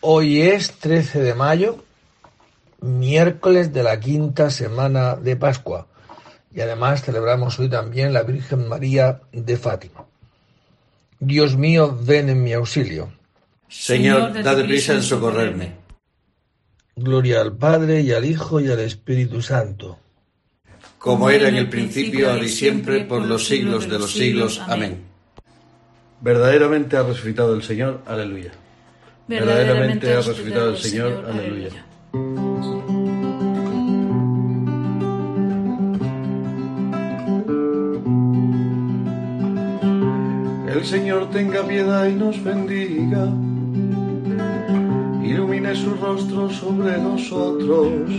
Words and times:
Hoy 0.00 0.42
es 0.42 0.72
13 0.74 1.20
de 1.20 1.34
mayo, 1.34 1.82
miércoles 2.80 3.72
de 3.72 3.82
la 3.82 3.98
quinta 3.98 4.48
semana 4.48 5.16
de 5.16 5.34
Pascua, 5.34 5.88
y 6.54 6.60
además 6.60 7.02
celebramos 7.02 7.58
hoy 7.58 7.68
también 7.68 8.12
la 8.12 8.22
Virgen 8.22 8.68
María 8.68 9.22
de 9.32 9.56
Fátima. 9.56 10.04
Dios 11.18 11.56
mío, 11.56 11.98
ven 12.00 12.28
en 12.28 12.44
mi 12.44 12.52
auxilio. 12.52 13.12
Señor, 13.68 14.40
dad 14.40 14.62
prisa 14.62 14.94
en 14.94 15.02
socorrerme. 15.02 15.72
Gloria 16.94 17.40
al 17.40 17.56
Padre 17.56 18.00
y 18.02 18.12
al 18.12 18.24
Hijo 18.24 18.60
y 18.60 18.70
al 18.70 18.78
Espíritu 18.78 19.42
Santo. 19.42 19.98
Como 20.98 21.28
era 21.28 21.48
en 21.48 21.56
el 21.56 21.68
principio, 21.68 22.30
ahora 22.30 22.44
y 22.44 22.48
siempre, 22.48 23.04
por 23.04 23.22
los 23.22 23.48
siglos 23.48 23.90
de 23.90 23.98
los 23.98 24.12
siglos. 24.12 24.60
Amén. 24.68 25.02
Verdaderamente 26.20 26.96
ha 26.96 27.02
resucitado 27.02 27.54
el 27.54 27.64
Señor. 27.64 28.02
Aleluya. 28.06 28.52
Verdaderamente 29.28 30.10
ha 30.10 30.16
resucitado 30.16 30.70
el 30.70 30.78
Señor. 30.78 31.26
Aleluya. 31.28 31.68
El 40.72 40.84
Señor 40.86 41.28
tenga 41.30 41.62
piedad 41.66 42.06
y 42.06 42.14
nos 42.14 42.42
bendiga. 42.42 43.26
Ilumine 45.22 45.74
su 45.74 45.94
rostro 45.96 46.48
sobre 46.48 46.96
nosotros. 46.96 48.10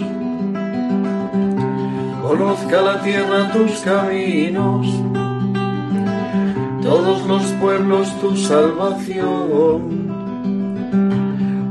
Conozca 2.22 2.82
la 2.84 3.02
tierra 3.02 3.52
tus 3.52 3.80
caminos. 3.80 4.86
Todos 6.84 7.26
los 7.26 7.44
pueblos 7.54 8.20
tu 8.22 8.36
salvación. 8.38 9.99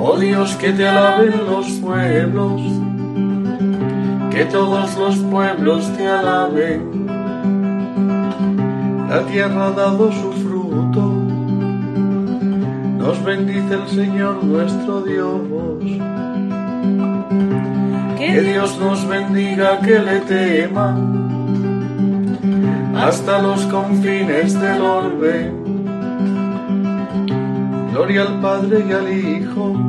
Oh 0.00 0.16
Dios, 0.16 0.54
que 0.56 0.72
te 0.72 0.86
alaben 0.86 1.46
los 1.46 1.66
pueblos, 1.80 2.60
que 4.30 4.44
todos 4.44 4.96
los 4.96 5.16
pueblos 5.16 5.92
te 5.96 6.06
alaben 6.06 6.98
la 9.08 9.22
tierra 9.22 9.68
ha 9.68 9.70
dado 9.70 10.12
su 10.12 10.32
fruto, 10.32 11.00
nos 12.98 13.24
bendice 13.24 13.74
el 13.74 13.88
Señor 13.88 14.44
nuestro 14.44 15.00
Dios. 15.00 15.40
Que 18.18 18.42
Dios 18.42 18.78
nos 18.78 19.08
bendiga, 19.08 19.80
que 19.80 19.98
le 19.98 20.20
tema, 20.20 20.94
hasta 22.96 23.40
los 23.40 23.62
confines 23.66 24.60
del 24.60 24.82
orbe. 24.82 25.54
Gloria 27.92 28.22
al 28.22 28.40
Padre 28.40 28.84
y 28.86 28.92
al 28.92 29.10
Hijo 29.10 29.87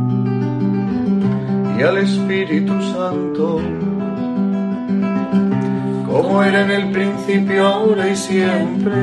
y 1.79 1.81
al 1.81 1.97
Espíritu 1.97 2.73
Santo 2.91 3.61
como 6.09 6.43
era 6.43 6.65
en 6.65 6.71
el 6.71 6.91
principio, 6.91 7.65
ahora 7.65 8.09
y 8.09 8.15
siempre, 8.15 8.95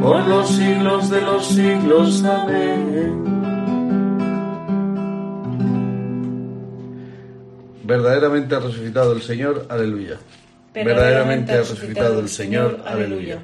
por 0.00 0.26
los 0.26 0.48
siglos 0.48 1.10
de 1.10 1.20
los 1.20 1.46
siglos. 1.46 2.24
Amén. 2.24 3.24
Verdaderamente 7.84 8.54
ha 8.54 8.60
resucitado 8.60 9.12
el 9.12 9.22
Señor, 9.22 9.66
aleluya. 9.68 10.18
Verdaderamente 10.72 11.52
ha 11.52 11.58
resucitado 11.58 12.18
el 12.18 12.28
Señor, 12.28 12.82
aleluya. 12.84 13.38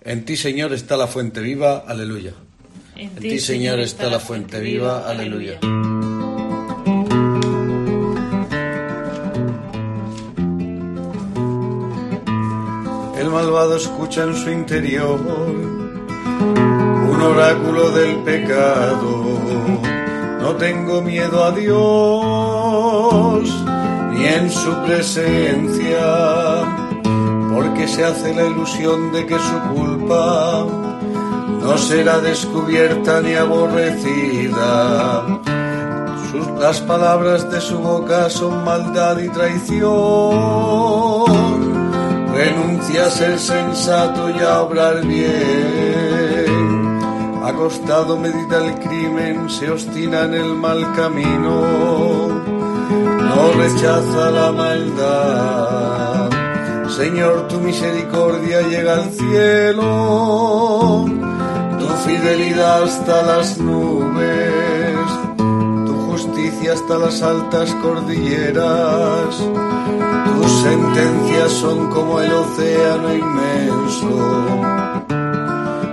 En 0.00 0.24
ti, 0.24 0.36
Señor, 0.36 0.72
está 0.72 0.96
la 0.96 1.06
fuente 1.06 1.40
viva, 1.40 1.84
aleluya. 1.86 2.32
En 3.02 3.14
ti, 3.16 3.38
Señor, 3.40 3.80
está 3.80 4.08
la 4.08 4.20
fuente 4.20 4.60
viva, 4.60 5.08
aleluya. 5.08 5.58
malvado 13.32 13.76
escucha 13.76 14.24
en 14.24 14.36
su 14.36 14.50
interior 14.50 15.18
un 17.10 17.22
oráculo 17.22 17.90
del 17.90 18.16
pecado. 18.18 19.40
No 20.40 20.54
tengo 20.56 21.00
miedo 21.00 21.42
a 21.42 21.50
Dios 21.52 21.72
ni 24.12 24.26
en 24.26 24.50
su 24.50 24.72
presencia, 24.84 26.04
porque 27.54 27.88
se 27.88 28.04
hace 28.04 28.34
la 28.34 28.44
ilusión 28.44 29.12
de 29.12 29.26
que 29.26 29.38
su 29.38 29.60
culpa 29.74 30.91
no 31.62 31.78
será 31.78 32.18
descubierta 32.18 33.20
ni 33.20 33.34
aborrecida. 33.34 35.24
las 36.60 36.80
palabras 36.80 37.50
de 37.50 37.60
su 37.60 37.78
boca 37.78 38.30
son 38.30 38.64
maldad 38.64 39.18
y 39.18 39.28
traición 39.28 40.72
renuncia 42.32 43.06
a 43.06 43.10
ser 43.10 43.38
sensato 43.38 44.30
y 44.30 44.38
a 44.40 44.62
obrar 44.62 45.04
bien. 45.06 47.00
Acostado 47.44 48.16
medita 48.18 48.58
el 48.64 48.74
crimen, 48.80 49.50
se 49.50 49.70
obstina 49.70 50.22
en 50.24 50.34
el 50.34 50.54
mal 50.54 50.92
camino, 50.94 51.62
no 53.28 53.52
rechaza 53.56 54.30
la 54.30 54.52
maldad. 54.52 56.30
Señor, 56.88 57.48
tu 57.48 57.58
misericordia 57.58 58.62
llega 58.62 58.94
al 58.94 59.10
cielo, 59.10 61.04
fidelidad 62.06 62.84
hasta 62.84 63.22
las 63.22 63.58
nubes, 63.58 65.06
tu 65.86 65.94
justicia 66.10 66.72
hasta 66.74 66.98
las 66.98 67.22
altas 67.22 67.74
cordilleras 67.82 69.40
tus 70.42 70.52
sentencias 70.62 71.52
son 71.52 71.88
como 71.90 72.20
el 72.20 72.32
océano 72.32 73.14
inmenso. 73.14 74.08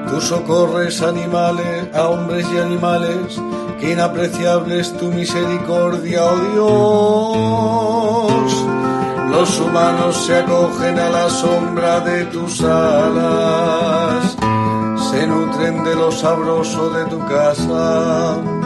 Tú 0.09 0.19
socorres 0.21 1.03
animales, 1.03 1.87
a 1.93 2.09
hombres 2.09 2.47
y 2.51 2.57
animales, 2.57 3.39
que 3.79 3.91
inapreciable 3.93 4.79
es 4.79 4.91
tu 4.97 5.11
misericordia, 5.11 6.25
oh 6.25 6.39
Dios. 8.31 8.65
Los 9.29 9.59
humanos 9.59 10.15
se 10.25 10.37
acogen 10.37 10.97
a 10.97 11.09
la 11.09 11.29
sombra 11.29 11.99
de 11.99 12.25
tus 12.25 12.61
alas, 12.61 14.35
se 15.09 15.27
nutren 15.27 15.83
de 15.83 15.95
lo 15.95 16.11
sabroso 16.11 16.89
de 16.91 17.05
tu 17.05 17.19
casa 17.19 18.59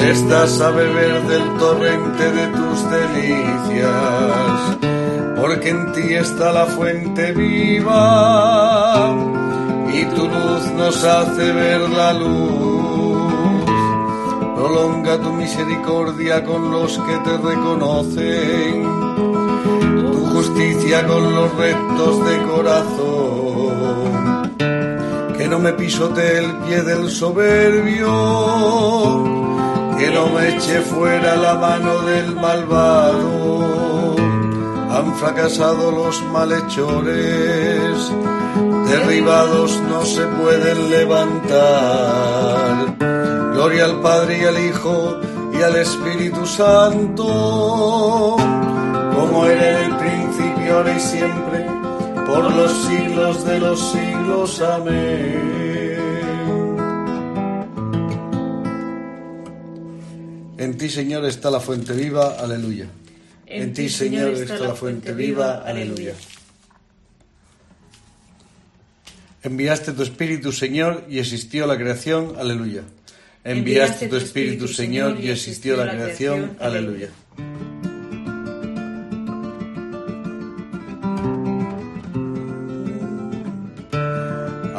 les 0.00 0.28
das 0.28 0.60
a 0.60 0.70
beber 0.70 1.22
del 1.26 1.58
torrente 1.58 2.30
de 2.32 2.46
tus 2.48 2.90
delicias, 2.90 4.78
porque 5.38 5.68
en 5.70 5.92
ti 5.92 6.14
está 6.14 6.52
la 6.52 6.66
fuente 6.66 7.32
viva 7.32 9.14
y 9.92 10.04
tu 10.14 10.26
luz 10.28 10.64
nos 10.76 11.04
hace 11.04 11.52
ver 11.52 11.80
la 11.90 12.12
luz. 12.12 13.64
Prolonga 14.56 15.18
tu 15.18 15.32
misericordia 15.32 16.44
con 16.44 16.70
los 16.70 16.98
que 16.98 17.16
te 17.18 17.36
reconocen, 17.36 18.82
tu 20.12 20.24
justicia 20.34 21.06
con 21.06 21.34
los 21.34 21.54
rectos 21.56 22.24
de 22.26 22.38
corazón. 22.52 23.19
No 25.50 25.58
me 25.58 25.72
pisotee 25.72 26.38
el 26.38 26.52
pie 26.58 26.82
del 26.82 27.10
soberbio 27.10 28.06
que 29.98 30.08
no 30.12 30.28
me 30.28 30.48
eche 30.54 30.80
fuera 30.80 31.34
la 31.34 31.54
mano 31.54 32.02
del 32.02 32.36
malvado. 32.36 34.14
Han 34.92 35.12
fracasado 35.16 35.90
los 35.90 36.22
malhechores, 36.32 38.12
derribados 38.90 39.80
no 39.90 40.04
se 40.04 40.24
pueden 40.40 40.88
levantar. 40.88 41.56
Gloria 43.52 43.86
al 43.86 44.00
Padre 44.00 44.38
y 44.38 44.44
al 44.44 44.56
Hijo 44.66 45.16
y 45.52 45.62
al 45.62 45.74
Espíritu 45.74 46.46
Santo, 46.46 47.26
como 49.16 49.46
era 49.46 49.80
en 49.80 49.90
el 49.90 49.96
principio, 49.98 50.76
ahora 50.76 50.96
y 50.96 51.00
siempre, 51.00 51.66
por 52.24 52.54
los 52.54 52.72
siglos 52.84 53.44
de 53.44 53.58
los 53.58 53.80
siglos. 53.90 54.09
Amén. 54.62 55.40
En 60.58 60.76
ti, 60.76 60.88
Señor, 60.90 61.24
está 61.24 61.50
la 61.50 61.60
fuente 61.60 61.92
viva, 61.94 62.36
aleluya. 62.38 62.86
En 63.46 63.72
ti, 63.72 63.88
Señor, 63.88 64.34
está 64.34 64.58
la 64.58 64.74
fuente 64.74 65.12
viva, 65.14 65.62
aleluya. 65.64 66.14
Enviaste 69.42 69.92
tu 69.92 70.02
Espíritu, 70.02 70.52
Señor, 70.52 71.06
y 71.08 71.18
existió 71.18 71.66
la 71.66 71.78
creación, 71.78 72.34
aleluya. 72.38 72.82
Enviaste 73.42 74.08
tu 74.08 74.16
Espíritu, 74.16 74.68
Señor, 74.68 75.18
y 75.18 75.30
existió 75.30 75.76
la 75.76 75.90
creación, 75.90 76.56
aleluya. 76.60 77.08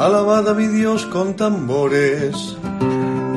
Alabad 0.01 0.49
a 0.49 0.55
mi 0.55 0.65
Dios 0.65 1.05
con 1.05 1.35
tambores, 1.35 2.57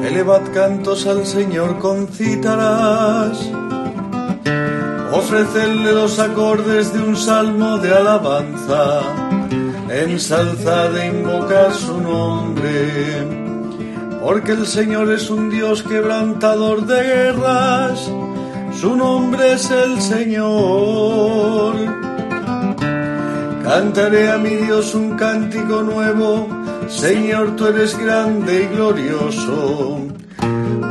elevad 0.02 0.50
cantos 0.54 1.06
al 1.06 1.26
Señor 1.26 1.78
con 1.78 2.08
cítaras, 2.08 3.38
ofrecedle 5.12 5.92
los 5.92 6.18
acordes 6.18 6.90
de 6.94 7.00
un 7.00 7.18
salmo 7.18 7.76
de 7.76 7.92
alabanza, 7.92 9.02
ensalzad 9.90 10.96
e 10.96 11.08
invocad 11.08 11.70
su 11.74 12.00
nombre, 12.00 13.28
porque 14.22 14.52
el 14.52 14.66
Señor 14.66 15.12
es 15.12 15.28
un 15.28 15.50
Dios 15.50 15.82
quebrantador 15.82 16.86
de 16.86 17.02
guerras, 17.02 18.10
su 18.80 18.96
nombre 18.96 19.52
es 19.52 19.70
el 19.70 20.00
Señor. 20.00 21.93
Cantaré 23.74 24.30
a 24.30 24.38
mi 24.38 24.50
Dios 24.50 24.94
un 24.94 25.16
cántico 25.16 25.82
nuevo, 25.82 26.46
Señor, 26.86 27.56
tú 27.56 27.66
eres 27.66 27.98
grande 27.98 28.62
y 28.62 28.76
glorioso, 28.76 29.98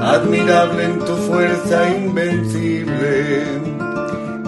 admirable 0.02 0.84
en 0.84 1.00
tu 1.00 1.16
fuerza 1.16 1.90
invencible, 1.98 3.46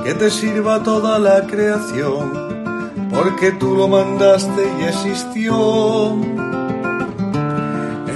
que 0.03 0.13
te 0.15 0.29
sirva 0.29 0.83
toda 0.83 1.17
la 1.17 1.47
creación, 1.47 3.07
porque 3.09 3.53
tú 3.53 3.73
lo 3.73 3.87
mandaste 3.87 4.63
y 4.81 4.83
existió. 4.83 6.17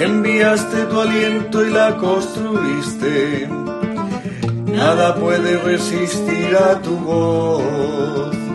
Enviaste 0.02 0.84
tu 0.88 1.00
aliento 1.00 1.66
y 1.66 1.70
la 1.70 1.96
construiste, 1.96 3.48
nada 4.66 5.16
puede 5.16 5.58
resistir 5.60 6.58
a 6.58 6.82
tu 6.82 6.98
voz 6.98 8.49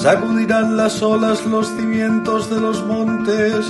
Sacudirán 0.00 0.76
las 0.76 1.02
olas 1.02 1.44
los 1.44 1.66
cimientos 1.68 2.48
de 2.48 2.60
los 2.60 2.84
montes, 2.86 3.66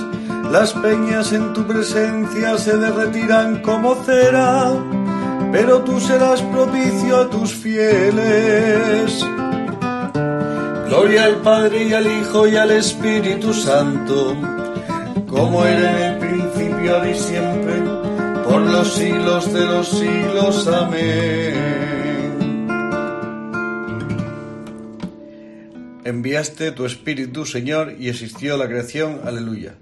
las 0.53 0.75
peñas 0.75 1.33
en 1.33 1.55
tu 1.55 1.67
presencia 1.67 2.59
se 2.59 2.77
derretirán 2.77 3.63
como 3.63 3.95
cera, 4.05 4.71
pero 5.51 5.81
tú 5.81 5.99
serás 5.99 6.43
propicio 6.43 7.17
a 7.17 7.31
tus 7.31 7.55
fieles. 7.55 9.25
Gloria 10.87 11.25
al 11.25 11.37
Padre 11.37 11.85
y 11.85 11.93
al 11.95 12.07
Hijo 12.07 12.47
y 12.47 12.57
al 12.57 12.73
Espíritu 12.73 13.55
Santo, 13.55 14.37
como 15.27 15.65
era 15.65 15.91
en 15.91 16.13
el 16.13 16.19
principio, 16.19 16.95
ahora 16.95 17.11
y 17.11 17.19
siempre, 17.19 17.83
por 18.47 18.61
los 18.61 18.93
siglos 18.93 19.53
de 19.53 19.65
los 19.65 19.89
siglos. 19.89 20.67
Amén. 20.69 21.68
Enviaste 26.09 26.73
tu 26.73 26.87
Espíritu, 26.87 27.45
Señor, 27.45 27.95
y 27.99 28.09
existió 28.09 28.57
la 28.57 28.67
creación. 28.67 29.21
Aleluya. 29.25 29.75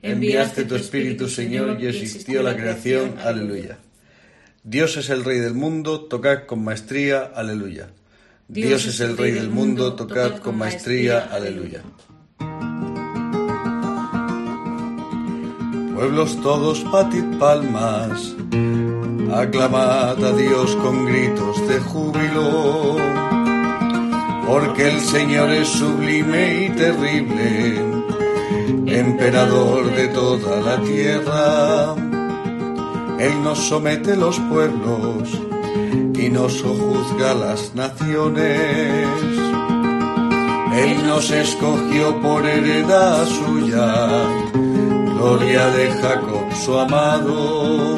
Enviaste 0.00 0.64
tu 0.64 0.74
Espíritu, 0.74 1.28
Señor, 1.28 1.76
y 1.78 1.86
existió 1.86 2.42
la 2.42 2.56
creación. 2.56 3.16
Aleluya. 3.22 3.76
Dios 4.64 4.96
es 4.96 5.10
el 5.10 5.22
Rey 5.22 5.38
del 5.38 5.52
mundo, 5.52 6.06
tocad 6.06 6.46
con 6.46 6.64
maestría. 6.64 7.30
Aleluya. 7.34 7.90
Dios 8.48 8.86
es 8.86 9.00
el 9.00 9.18
Rey 9.18 9.32
del 9.32 9.50
mundo, 9.50 9.92
tocad 9.92 10.38
con 10.38 10.56
maestría. 10.56 11.28
Aleluya. 11.30 11.82
Pueblos 15.94 16.40
todos, 16.40 16.80
patid 16.84 17.38
palmas, 17.38 18.34
aclamad 19.30 20.24
a 20.24 20.32
Dios 20.32 20.74
con 20.76 21.04
gritos 21.04 21.68
de 21.68 21.80
júbilo 21.80 23.35
porque 24.46 24.88
el 24.88 25.00
Señor 25.00 25.50
es 25.50 25.68
sublime 25.68 26.66
y 26.66 26.68
terrible, 26.70 27.80
emperador 28.86 29.90
de 29.94 30.08
toda 30.08 30.60
la 30.60 30.80
tierra. 30.82 31.94
Él 33.18 33.42
nos 33.42 33.58
somete 33.58 34.16
los 34.16 34.38
pueblos 34.40 35.40
y 36.14 36.28
nos 36.28 36.52
sojuzga 36.52 37.34
las 37.34 37.74
naciones. 37.74 39.08
Él 40.76 41.06
nos 41.06 41.30
escogió 41.30 42.20
por 42.20 42.46
heredad 42.46 43.26
suya, 43.26 44.06
gloria 45.16 45.66
de 45.70 45.90
Jacob 45.90 46.54
su 46.54 46.78
amado. 46.78 47.96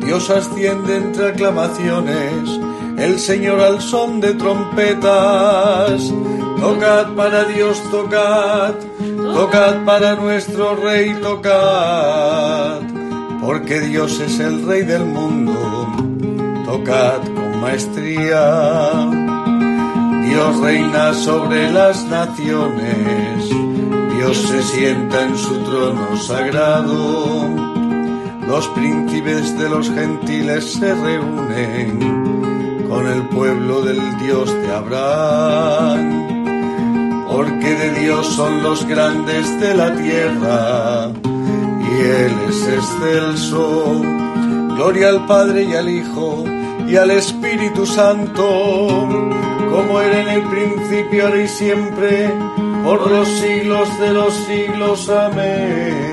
Dios 0.00 0.30
asciende 0.30 0.96
entre 0.96 1.28
aclamaciones 1.28 2.69
el 3.00 3.18
Señor 3.18 3.60
al 3.60 3.80
son 3.80 4.20
de 4.20 4.34
trompetas. 4.34 6.12
Tocad 6.60 7.14
para 7.14 7.44
Dios, 7.44 7.82
tocad, 7.90 8.74
tocad 9.34 9.84
para 9.86 10.14
nuestro 10.16 10.76
Rey, 10.76 11.14
tocad, 11.22 12.80
porque 13.40 13.80
Dios 13.80 14.20
es 14.20 14.38
el 14.40 14.66
Rey 14.66 14.82
del 14.82 15.06
mundo. 15.06 15.88
Tocad 16.66 17.22
con 17.34 17.60
maestría. 17.62 19.08
Dios 20.28 20.60
reina 20.60 21.14
sobre 21.14 21.72
las 21.72 22.04
naciones, 22.04 23.48
Dios 24.14 24.36
se 24.36 24.62
sienta 24.62 25.22
en 25.22 25.36
su 25.36 25.56
trono 25.64 26.16
sagrado. 26.18 27.48
Los 28.46 28.68
príncipes 28.68 29.58
de 29.58 29.68
los 29.70 29.90
gentiles 29.90 30.72
se 30.74 30.94
reúnen 30.94 32.49
con 32.90 33.06
el 33.06 33.22
pueblo 33.28 33.82
del 33.82 34.18
Dios 34.18 34.52
de 34.52 34.74
Abraham, 34.74 36.26
porque 37.30 37.74
de 37.76 38.00
Dios 38.00 38.26
son 38.26 38.64
los 38.64 38.84
grandes 38.84 39.60
de 39.60 39.74
la 39.74 39.94
tierra, 39.94 41.12
y 41.24 42.00
Él 42.02 42.32
es 42.48 42.66
excelso. 42.66 44.02
Gloria 44.74 45.10
al 45.10 45.24
Padre 45.26 45.64
y 45.64 45.74
al 45.74 45.88
Hijo 45.88 46.44
y 46.88 46.96
al 46.96 47.12
Espíritu 47.12 47.86
Santo, 47.86 48.48
como 49.70 50.00
era 50.00 50.22
en 50.22 50.28
el 50.28 50.42
principio, 50.48 51.26
ahora 51.26 51.42
y 51.42 51.48
siempre, 51.48 52.28
por 52.82 53.08
los 53.08 53.28
siglos 53.28 53.88
de 54.00 54.12
los 54.12 54.34
siglos. 54.34 55.08
Amén. 55.08 56.09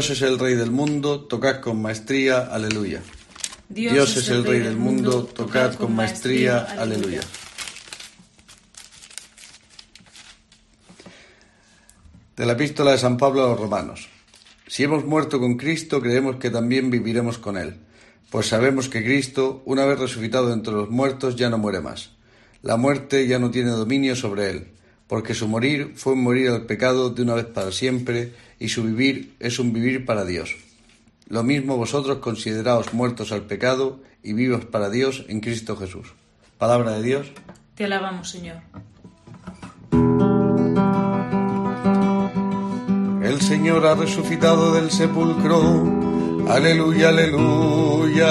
Dios 0.00 0.12
es 0.12 0.22
el 0.22 0.38
Rey 0.38 0.54
del 0.54 0.70
mundo, 0.70 1.20
tocad 1.20 1.60
con 1.60 1.82
maestría, 1.82 2.38
aleluya. 2.38 3.02
Dios, 3.68 4.16
es 4.16 4.30
el 4.30 4.46
Rey 4.46 4.60
del 4.60 4.78
mundo, 4.78 5.24
tocad 5.24 5.74
con 5.74 5.94
maestría, 5.94 6.60
aleluya. 6.60 7.20
De 12.34 12.46
la 12.46 12.52
epístola 12.54 12.92
de 12.92 12.96
San 12.96 13.18
Pablo 13.18 13.44
a 13.44 13.48
los 13.48 13.60
Romanos. 13.60 14.08
Si 14.66 14.84
hemos 14.84 15.04
muerto 15.04 15.38
con 15.38 15.58
Cristo, 15.58 16.00
creemos 16.00 16.36
que 16.36 16.48
también 16.48 16.90
viviremos 16.90 17.36
con 17.36 17.58
Él, 17.58 17.76
pues 18.30 18.46
sabemos 18.46 18.88
que 18.88 19.04
Cristo, 19.04 19.62
una 19.66 19.84
vez 19.84 19.98
resucitado 19.98 20.50
entre 20.54 20.72
los 20.72 20.88
muertos, 20.88 21.36
ya 21.36 21.50
no 21.50 21.58
muere 21.58 21.82
más. 21.82 22.12
La 22.62 22.78
muerte 22.78 23.26
ya 23.26 23.38
no 23.38 23.50
tiene 23.50 23.72
dominio 23.72 24.16
sobre 24.16 24.48
Él, 24.48 24.68
porque 25.10 25.34
su 25.34 25.48
morir 25.48 25.94
fue 25.96 26.14
morir 26.14 26.50
al 26.50 26.66
pecado 26.66 27.10
de 27.10 27.22
una 27.22 27.34
vez 27.34 27.46
para 27.46 27.72
siempre, 27.72 28.32
y 28.60 28.68
su 28.68 28.84
vivir 28.84 29.34
es 29.40 29.58
un 29.58 29.72
vivir 29.72 30.06
para 30.06 30.24
Dios. 30.24 30.54
Lo 31.26 31.42
mismo 31.42 31.76
vosotros 31.76 32.18
consideraos 32.18 32.94
muertos 32.94 33.32
al 33.32 33.42
pecado 33.42 33.98
y 34.22 34.34
vivos 34.34 34.66
para 34.66 34.88
Dios 34.88 35.24
en 35.26 35.40
Cristo 35.40 35.76
Jesús. 35.76 36.14
Palabra 36.58 36.92
de 36.92 37.02
Dios. 37.02 37.26
Te 37.74 37.86
alabamos, 37.86 38.30
Señor. 38.30 38.58
El 43.24 43.40
Señor 43.40 43.84
ha 43.86 43.96
resucitado 43.96 44.72
del 44.74 44.92
sepulcro. 44.92 46.46
Aleluya, 46.48 47.08
aleluya. 47.08 48.30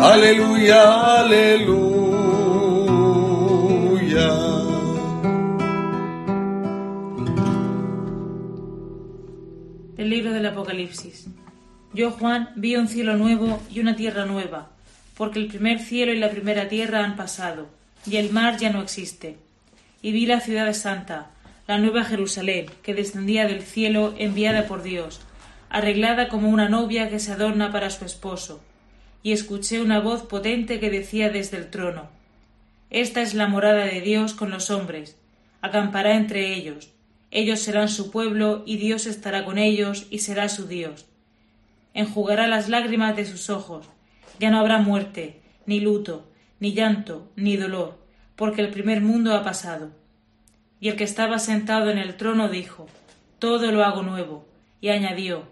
Aleluya, 0.00 1.20
aleluya. 1.20 1.86
El 9.96 10.10
libro 10.10 10.32
del 10.32 10.46
Apocalipsis. 10.46 11.28
Yo, 11.94 12.10
Juan, 12.10 12.50
vi 12.56 12.76
un 12.76 12.88
cielo 12.88 13.16
nuevo 13.16 13.62
y 13.70 13.80
una 13.80 13.96
tierra 13.96 14.26
nueva, 14.26 14.68
porque 15.16 15.38
el 15.38 15.46
primer 15.46 15.78
cielo 15.78 16.12
y 16.12 16.18
la 16.18 16.28
primera 16.28 16.68
tierra 16.68 17.02
han 17.02 17.16
pasado, 17.16 17.66
y 18.04 18.16
el 18.16 18.30
mar 18.30 18.58
ya 18.58 18.70
no 18.70 18.82
existe. 18.82 19.38
Y 20.02 20.12
vi 20.12 20.26
la 20.26 20.40
ciudad 20.40 20.70
santa, 20.74 21.30
la 21.66 21.78
nueva 21.78 22.04
Jerusalén, 22.04 22.66
que 22.82 22.92
descendía 22.92 23.46
del 23.46 23.62
cielo 23.62 24.14
enviada 24.18 24.66
por 24.66 24.82
Dios, 24.82 25.22
arreglada 25.70 26.28
como 26.28 26.50
una 26.50 26.68
novia 26.68 27.08
que 27.08 27.18
se 27.18 27.32
adorna 27.32 27.72
para 27.72 27.88
su 27.88 28.04
esposo. 28.04 28.60
Y 29.26 29.32
escuché 29.32 29.80
una 29.80 29.98
voz 29.98 30.22
potente 30.22 30.78
que 30.78 30.88
decía 30.88 31.30
desde 31.30 31.56
el 31.56 31.68
trono 31.68 32.08
Esta 32.90 33.22
es 33.22 33.34
la 33.34 33.48
morada 33.48 33.84
de 33.84 34.00
Dios 34.00 34.34
con 34.34 34.52
los 34.52 34.70
hombres, 34.70 35.16
acampará 35.60 36.14
entre 36.14 36.54
ellos, 36.54 36.92
ellos 37.32 37.58
serán 37.58 37.88
su 37.88 38.12
pueblo 38.12 38.62
y 38.66 38.76
Dios 38.76 39.04
estará 39.04 39.44
con 39.44 39.58
ellos 39.58 40.06
y 40.10 40.20
será 40.20 40.48
su 40.48 40.68
Dios. 40.68 41.06
Enjugará 41.92 42.46
las 42.46 42.68
lágrimas 42.68 43.16
de 43.16 43.24
sus 43.24 43.50
ojos, 43.50 43.88
ya 44.38 44.52
no 44.52 44.60
habrá 44.60 44.78
muerte, 44.78 45.40
ni 45.66 45.80
luto, 45.80 46.30
ni 46.60 46.72
llanto, 46.72 47.28
ni 47.34 47.56
dolor, 47.56 47.98
porque 48.36 48.60
el 48.60 48.68
primer 48.68 49.00
mundo 49.00 49.34
ha 49.34 49.42
pasado. 49.42 49.90
Y 50.78 50.88
el 50.88 50.94
que 50.94 51.02
estaba 51.02 51.40
sentado 51.40 51.90
en 51.90 51.98
el 51.98 52.16
trono 52.16 52.48
dijo, 52.48 52.86
Todo 53.40 53.72
lo 53.72 53.82
hago 53.82 54.04
nuevo, 54.04 54.46
y 54.80 54.90
añadió, 54.90 55.48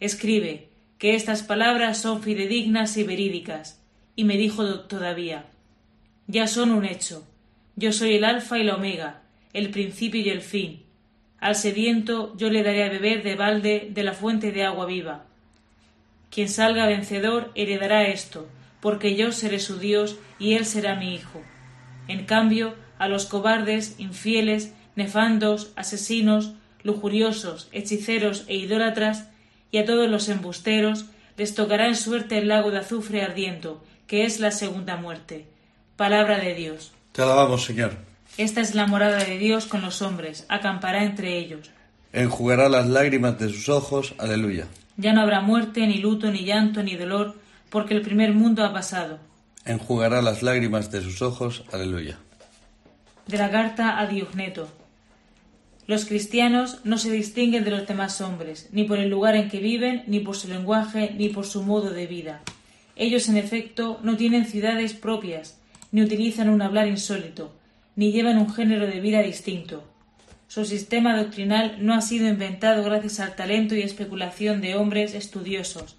Escribe, 0.00 0.69
que 1.00 1.14
estas 1.14 1.42
palabras 1.42 1.96
son 1.96 2.22
fidedignas 2.22 2.98
y 2.98 3.04
verídicas. 3.04 3.82
Y 4.16 4.24
me 4.24 4.36
dijo 4.36 4.80
todavía, 4.80 5.46
Ya 6.26 6.46
son 6.46 6.72
un 6.72 6.84
hecho. 6.84 7.26
Yo 7.74 7.92
soy 7.92 8.16
el 8.16 8.24
alfa 8.24 8.58
y 8.58 8.64
la 8.64 8.74
omega, 8.74 9.22
el 9.54 9.70
principio 9.70 10.20
y 10.20 10.28
el 10.28 10.42
fin. 10.42 10.82
Al 11.38 11.56
sediento 11.56 12.36
yo 12.36 12.50
le 12.50 12.62
daré 12.62 12.84
a 12.84 12.90
beber 12.90 13.22
de 13.22 13.34
balde 13.34 13.88
de 13.90 14.04
la 14.04 14.12
fuente 14.12 14.52
de 14.52 14.62
agua 14.62 14.84
viva. 14.84 15.24
Quien 16.30 16.50
salga 16.50 16.86
vencedor 16.86 17.50
heredará 17.54 18.06
esto, 18.06 18.46
porque 18.82 19.16
yo 19.16 19.32
seré 19.32 19.58
su 19.58 19.78
Dios 19.78 20.18
y 20.38 20.52
él 20.52 20.66
será 20.66 20.96
mi 20.96 21.14
hijo. 21.14 21.40
En 22.08 22.26
cambio, 22.26 22.74
a 22.98 23.08
los 23.08 23.24
cobardes, 23.24 23.94
infieles, 23.98 24.74
nefandos, 24.96 25.72
asesinos, 25.76 26.52
lujuriosos, 26.82 27.70
hechiceros 27.72 28.44
e 28.48 28.56
idólatras, 28.56 29.29
y 29.70 29.78
a 29.78 29.84
todos 29.84 30.10
los 30.10 30.28
embusteros, 30.28 31.06
les 31.36 31.54
tocará 31.54 31.86
en 31.86 31.96
suerte 31.96 32.38
el 32.38 32.48
lago 32.48 32.70
de 32.70 32.78
azufre 32.78 33.22
ardiendo, 33.22 33.82
que 34.06 34.24
es 34.24 34.40
la 34.40 34.50
segunda 34.50 34.96
muerte. 34.96 35.46
Palabra 35.96 36.38
de 36.38 36.54
Dios. 36.54 36.92
Te 37.12 37.22
alabamos, 37.22 37.64
Señor. 37.64 37.96
Esta 38.36 38.60
es 38.60 38.74
la 38.74 38.86
morada 38.86 39.24
de 39.24 39.38
Dios 39.38 39.66
con 39.66 39.82
los 39.82 40.02
hombres, 40.02 40.44
acampará 40.48 41.04
entre 41.04 41.38
ellos. 41.38 41.70
Enjugará 42.12 42.68
las 42.68 42.88
lágrimas 42.88 43.38
de 43.38 43.48
sus 43.48 43.68
ojos. 43.68 44.14
Aleluya. 44.18 44.66
Ya 44.96 45.12
no 45.12 45.22
habrá 45.22 45.40
muerte, 45.40 45.86
ni 45.86 45.98
luto, 45.98 46.30
ni 46.30 46.44
llanto, 46.44 46.82
ni 46.82 46.96
dolor, 46.96 47.36
porque 47.70 47.94
el 47.94 48.02
primer 48.02 48.34
mundo 48.34 48.64
ha 48.64 48.72
pasado. 48.72 49.18
Enjugará 49.64 50.22
las 50.22 50.42
lágrimas 50.42 50.90
de 50.90 51.02
sus 51.02 51.22
ojos. 51.22 51.64
Aleluya. 51.72 52.18
De 53.26 53.38
la 53.38 53.50
carta 53.50 53.98
a 53.98 54.06
Diogneto. 54.06 54.68
Los 55.90 56.04
cristianos 56.04 56.78
no 56.84 56.98
se 56.98 57.10
distinguen 57.10 57.64
de 57.64 57.72
los 57.72 57.84
demás 57.84 58.20
hombres, 58.20 58.68
ni 58.70 58.84
por 58.84 59.00
el 59.00 59.10
lugar 59.10 59.34
en 59.34 59.48
que 59.48 59.58
viven, 59.58 60.04
ni 60.06 60.20
por 60.20 60.36
su 60.36 60.46
lenguaje, 60.46 61.12
ni 61.18 61.30
por 61.30 61.46
su 61.46 61.64
modo 61.64 61.90
de 61.90 62.06
vida. 62.06 62.42
Ellos, 62.94 63.28
en 63.28 63.36
efecto, 63.36 63.98
no 64.04 64.16
tienen 64.16 64.44
ciudades 64.44 64.94
propias, 64.94 65.58
ni 65.90 66.00
utilizan 66.02 66.48
un 66.48 66.62
hablar 66.62 66.86
insólito, 66.86 67.52
ni 67.96 68.12
llevan 68.12 68.38
un 68.38 68.54
género 68.54 68.86
de 68.86 69.00
vida 69.00 69.20
distinto. 69.20 69.82
Su 70.46 70.64
sistema 70.64 71.16
doctrinal 71.16 71.78
no 71.80 71.92
ha 71.94 72.02
sido 72.02 72.28
inventado 72.28 72.84
gracias 72.84 73.18
al 73.18 73.34
talento 73.34 73.74
y 73.74 73.82
especulación 73.82 74.60
de 74.60 74.76
hombres 74.76 75.16
estudiosos, 75.16 75.96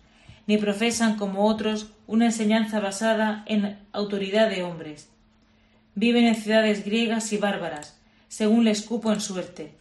ni 0.48 0.55
profesan 0.55 1.17
como 1.17 1.45
otros 1.45 1.91
una 2.07 2.27
enseñanza 2.27 2.79
basada 2.79 3.43
en 3.45 3.77
autoridad 3.91 4.50
de 4.50 4.63
hombres. 4.63 5.10
Viven 5.95 6.27
en 6.27 6.36
ciudades 6.36 6.86
griegas 6.86 7.33
y 7.33 7.38
bárbaras, 7.38 8.00
según 8.32 8.64
les 8.64 8.82
cupo 8.82 9.12
en 9.12 9.20
suerte, 9.20 9.74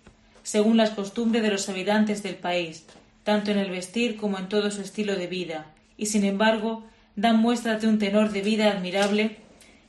según 0.42 0.76
las 0.76 0.90
costumbres 0.90 1.40
de 1.45 1.52
los 1.52 1.69
habitantes 1.69 2.25
del 2.25 2.35
país, 2.35 2.85
tanto 3.23 3.52
en 3.52 3.59
el 3.59 3.71
vestir 3.71 4.16
como 4.16 4.40
en 4.40 4.49
todo 4.49 4.73
su 4.73 4.80
estilo 4.80 5.14
de 5.14 5.28
vida, 5.28 5.66
y 5.97 6.07
sin 6.07 6.25
embargo 6.25 6.83
dan 7.14 7.38
muestra 7.38 7.78
de 7.78 7.87
un 7.87 8.00
tenor 8.00 8.33
de 8.33 8.42
vida 8.42 8.69
admirable 8.73 9.37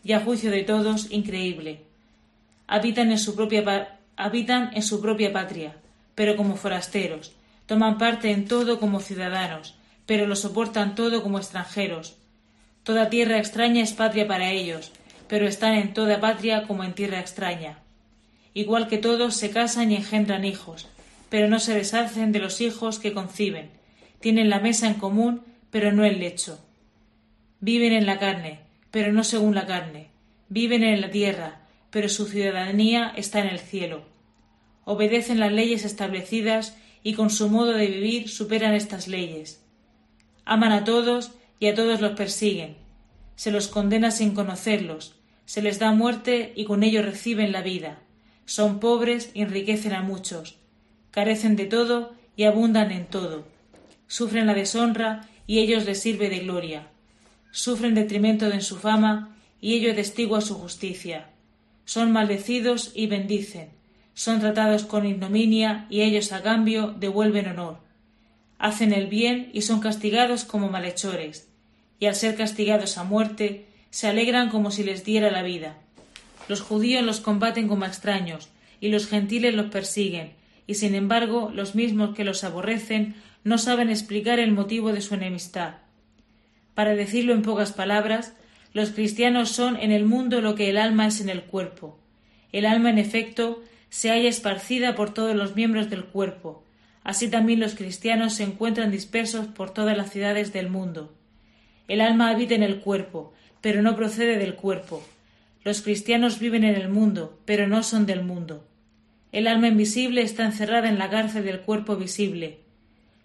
y 0.03 0.12
a 0.12 0.20
juicio 0.20 0.51
de 0.51 0.62
todos 0.62 1.12
increíble. 1.12 1.82
Habitan 2.68 3.10
en 3.10 3.18
su 3.18 3.36
propia 3.36 3.98
habitan 4.15 4.70
en 4.75 4.84
su 4.84 5.01
propia 5.01 5.34
patria, 5.34 5.75
pero 6.13 6.38
como 6.38 6.56
forasteros, 6.56 7.34
toman 7.65 7.98
parte 7.98 8.30
en 8.30 8.48
todo 8.48 8.80
como 8.80 9.00
ciudadanos, 9.00 9.74
pero 10.06 10.27
lo 10.27 10.36
soportan 10.36 10.94
todo 10.94 11.24
como 11.24 11.39
extranjeros. 11.39 12.15
Toda 12.84 13.10
tierra 13.10 13.39
extraña 13.39 13.82
es 13.82 13.94
patria 13.94 14.27
para 14.27 14.51
ellos, 14.51 14.91
pero 15.27 15.48
están 15.48 15.74
en 15.74 15.96
toda 15.96 16.20
patria 16.20 16.68
como 16.68 16.84
en 16.84 16.94
tierra 16.94 17.20
extraña. 17.20 17.80
Igual 18.53 18.88
que 18.88 18.98
todos 18.98 19.36
se 19.36 19.50
casan 19.50 19.91
y 19.91 19.96
engendran 19.96 20.46
hijos, 20.46 20.88
pero 21.29 21.48
no 21.48 21.60
se 21.60 21.74
deshacen 21.74 22.31
de 22.31 22.39
los 22.39 22.62
hijos 22.62 23.00
que 23.00 23.13
conciben. 23.13 23.72
Tienen 24.20 24.50
la 24.50 24.60
mesa 24.60 24.88
en 24.88 24.96
común, 24.96 25.41
pero 25.70 25.91
no 25.91 26.05
el 26.05 26.20
lecho. 26.20 26.60
Viven 27.60 27.93
en 27.93 28.05
la 28.05 28.20
carne, 28.20 28.60
pero 28.91 29.13
no 29.13 29.24
según 29.24 29.55
la 29.55 29.67
carne. 29.67 30.10
Viven 30.50 30.84
en 30.84 31.01
la 31.01 31.12
tierra, 31.12 31.62
pero 31.89 32.10
su 32.10 32.25
ciudadanía 32.25 33.13
está 33.15 33.39
en 33.39 33.48
el 33.48 33.60
cielo 33.60 34.12
obedecen 34.86 35.39
las 35.39 35.51
leyes 35.51 35.86
establecidas 35.86 36.75
y 37.03 37.13
con 37.13 37.29
su 37.29 37.50
modo 37.50 37.74
de 37.74 37.88
vivir 37.88 38.29
superan 38.29 38.74
estas 38.74 39.08
leyes. 39.08 39.63
Aman 40.46 40.72
a 40.72 40.84
todos 40.84 41.31
y 41.60 41.67
a 41.67 41.75
todos 41.75 42.01
los 42.01 42.12
persiguen. 42.12 42.75
Se 43.36 43.51
los 43.51 43.67
condena 43.67 44.12
sin 44.12 44.34
conocerlos, 44.34 45.15
se 45.46 45.62
les 45.62 45.79
da 45.79 45.91
muerte 45.91 46.53
y 46.55 46.65
con 46.65 46.84
ello 46.84 47.01
reciben 47.01 47.51
la 47.51 47.62
vida. 47.62 48.00
Son 48.55 48.79
pobres 48.79 49.31
y 49.34 49.41
enriquecen 49.43 49.93
a 49.93 50.01
muchos. 50.01 50.58
Carecen 51.12 51.55
de 51.55 51.65
todo 51.65 52.13
y 52.36 52.43
abundan 52.43 52.91
en 52.91 53.05
todo. 53.05 53.46
Sufren 54.08 54.48
la 54.48 54.53
deshonra 54.53 55.29
y 55.48 55.60
ellos 55.60 55.86
les 55.86 56.01
sirve 56.01 56.29
de 56.29 56.39
gloria. 56.39 56.88
Sufren 57.51 57.96
detrimento 57.96 58.46
en 58.51 58.62
su 58.62 58.77
fama 58.77 59.38
y 59.62 59.75
ello 59.75 59.96
testigua 59.96 60.41
su 60.41 60.55
justicia. 60.55 61.29
Son 61.86 62.12
maldecidos 62.12 62.91
y 62.93 63.08
bendicen 63.08 63.70
son 64.13 64.39
tratados 64.39 64.84
con 64.84 65.05
ignominia 65.05 65.88
y 65.89 66.01
ellos 66.01 66.31
a 66.31 66.43
cambio 66.43 66.93
devuelven 67.00 67.48
honor. 67.48 67.77
Hacen 68.60 68.93
el 68.93 69.08
bien 69.08 69.50
y 69.53 69.62
son 69.62 69.79
castigados 69.79 70.43
como 70.43 70.70
malhechores, 70.70 71.50
y 72.00 72.05
al 72.05 72.15
ser 72.15 72.36
castigados 72.36 72.98
a 72.98 73.03
muerte, 73.03 73.65
se 73.89 74.08
alegran 74.08 74.50
como 74.50 74.72
si 74.72 74.84
les 74.84 75.03
diera 75.03 75.31
la 75.31 75.41
vida. 75.41 75.77
Los 76.51 76.60
judíos 76.60 77.01
los 77.05 77.22
combaten 77.22 77.70
como 77.70 77.86
extraños, 77.86 78.50
y 78.81 78.89
los 78.89 79.08
gentiles 79.08 79.53
los 79.53 79.67
persiguen, 79.67 80.34
y 80.67 80.74
sin 80.74 80.96
embargo 80.96 81.50
los 81.55 81.75
mismos 81.75 82.13
que 82.13 82.25
los 82.25 82.43
aborrecen 82.43 83.15
no 83.46 83.58
saben 83.58 83.89
explicar 83.89 84.38
el 84.38 84.51
motivo 84.51 84.91
de 84.91 85.00
su 85.00 85.13
enemistad. 85.13 85.75
Para 86.74 86.93
decirlo 86.93 87.31
en 87.31 87.41
pocas 87.41 87.72
palabras, 87.72 88.34
los 88.74 88.89
cristianos 88.89 89.48
son 89.48 89.77
en 89.77 89.93
el 89.93 90.03
mundo 90.03 90.41
lo 90.41 90.55
que 90.55 90.70
el 90.70 90.77
alma 90.77 91.08
es 91.08 91.22
en 91.22 91.29
el 91.29 91.43
cuerpo. 91.43 91.98
El 92.51 92.65
alma, 92.65 92.89
en 92.89 92.98
efecto, 92.98 93.63
se 93.89 94.10
halla 94.10 94.27
esparcida 94.27 94.93
por 94.93 95.13
todos 95.13 95.38
los 95.38 95.55
miembros 95.55 95.89
del 95.89 96.03
cuerpo. 96.03 96.65
Así 97.05 97.29
también 97.29 97.62
los 97.62 97.75
cristianos 97.75 98.34
se 98.34 98.43
encuentran 98.43 98.91
dispersos 98.91 99.48
por 99.48 99.74
todas 99.74 99.96
las 99.96 100.12
ciudades 100.12 100.51
del 100.51 100.70
mundo. 100.70 101.13
El 101.88 102.01
alma 102.01 102.29
habita 102.29 102.55
en 102.55 102.63
el 102.63 102.81
cuerpo, 102.81 103.31
pero 103.62 103.81
no 103.81 103.96
procede 103.96 104.38
del 104.38 104.55
cuerpo. 104.55 105.01
Los 105.63 105.82
cristianos 105.82 106.39
viven 106.39 106.63
en 106.63 106.75
el 106.75 106.89
mundo, 106.89 107.39
pero 107.46 107.68
no 107.68 107.84
son 107.84 108.06
del 108.06 108.24
mundo. 108.24 108.68
El 109.32 109.48
alma 109.48 109.68
invisible 109.68 110.22
está 110.22 110.46
encerrada 110.46 110.89
en 110.89 110.98
la 110.98 111.10
cárcel 111.10 111.46
del 111.46 111.62
cuerpo 111.62 111.96
visible. 111.96 112.60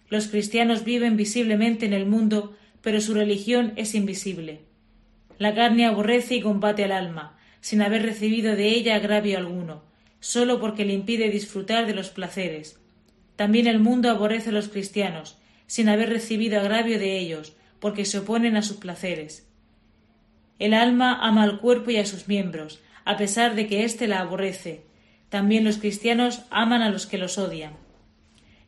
Los 0.09 0.27
cristianos 0.27 0.83
viven 0.83 1.17
visiblemente 1.17 1.85
en 1.85 1.93
el 1.93 2.05
mundo, 2.05 2.55
pero 2.81 3.01
su 3.01 3.13
religión 3.13 3.73
es 3.75 3.95
invisible. 3.95 4.61
La 5.37 5.53
carne 5.53 5.85
aborrece 5.85 6.35
y 6.35 6.41
combate 6.41 6.83
al 6.83 6.91
alma, 6.91 7.37
sin 7.59 7.81
haber 7.81 8.03
recibido 8.03 8.55
de 8.55 8.69
ella 8.69 8.95
agravio 8.95 9.37
alguno 9.37 9.87
sólo 10.19 10.59
porque 10.59 10.85
le 10.85 10.93
impide 10.93 11.29
disfrutar 11.29 11.85
de 11.85 11.93
los 11.93 12.09
placeres. 12.09 12.79
También 13.35 13.67
el 13.67 13.79
mundo 13.79 14.09
aborrece 14.09 14.49
a 14.49 14.53
los 14.53 14.67
cristianos, 14.67 15.37
sin 15.67 15.89
haber 15.89 16.09
recibido 16.09 16.59
agravio 16.59 16.99
de 16.99 17.19
ellos, 17.19 17.53
porque 17.79 18.05
se 18.05 18.19
oponen 18.19 18.57
a 18.57 18.61
sus 18.61 18.77
placeres. 18.77 19.47
El 20.59 20.73
alma 20.73 21.19
ama 21.21 21.43
al 21.43 21.59
cuerpo 21.59 21.91
y 21.91 21.97
a 21.97 22.05
sus 22.05 22.27
miembros, 22.27 22.79
a 23.05 23.17
pesar 23.17 23.55
de 23.55 23.67
que 23.67 23.83
éste 23.83 24.07
la 24.07 24.19
aborrece. 24.19 24.83
También 25.29 25.63
los 25.63 25.77
cristianos 25.77 26.43
aman 26.49 26.81
a 26.81 26.89
los 26.89 27.05
que 27.05 27.17
los 27.17 27.37
odian. 27.37 27.73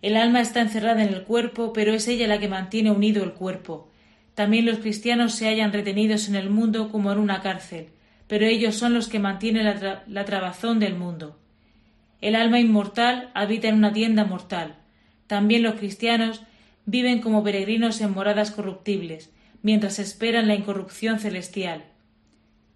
El 0.02 0.16
alma 0.16 0.40
está 0.40 0.62
encerrada 0.62 1.04
en 1.04 1.14
el 1.14 1.24
cuerpo, 1.24 1.74
pero 1.74 1.94
es 1.94 2.08
ella 2.08 2.28
la 2.28 2.40
que 2.40 2.48
mantiene 2.48 2.92
unido 2.92 3.24
el 3.24 3.34
cuerpo. 3.34 3.90
También 4.34 4.66
los 4.66 4.80
cristianos 4.80 5.34
se 5.34 5.50
hallan 5.50 5.74
retenidos 5.74 6.30
en 6.30 6.36
el 6.36 6.50
mundo 6.50 6.90
como 6.92 7.12
en 7.12 7.20
una 7.20 7.42
cárcel, 7.42 7.90
pero 8.28 8.46
ellos 8.46 8.76
son 8.76 8.94
los 8.94 9.10
que 9.10 9.20
mantienen 9.20 9.66
la, 10.08 10.26
trabazón 10.26 10.80
del 10.80 10.96
mundo. 10.96 11.38
El 12.22 12.36
alma 12.36 12.60
inmortal 12.60 13.32
habita 13.34 13.68
en 13.68 13.76
una 13.76 13.92
tienda 13.92 14.24
mortal. 14.24 14.76
También 15.28 15.64
los 15.64 15.76
cristianos 15.76 16.44
viven 16.86 17.20
como 17.20 17.44
peregrinos 17.44 18.00
en 18.00 18.14
moradas 18.14 18.52
corruptibles, 18.52 19.30
mientras 19.62 20.00
esperan 20.00 20.48
la 20.48 20.56
incorrupción 20.56 21.20
celestial. 21.20 21.86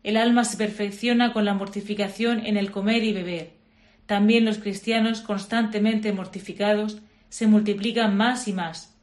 El 0.04 0.18
alma 0.18 0.44
se 0.44 0.58
perfecciona 0.58 1.32
con 1.32 1.46
la 1.46 1.54
mortificación 1.54 2.46
en 2.46 2.58
el 2.58 2.72
comer 2.72 3.04
y 3.04 3.14
beber. 3.14 3.52
También 4.06 4.44
los 4.44 4.58
cristianos, 4.58 5.22
constantemente 5.22 6.12
mortificados, 6.12 7.02
se 7.30 7.48
multiplican 7.48 8.18
más 8.18 8.48
y 8.48 8.54
más. 8.54 8.94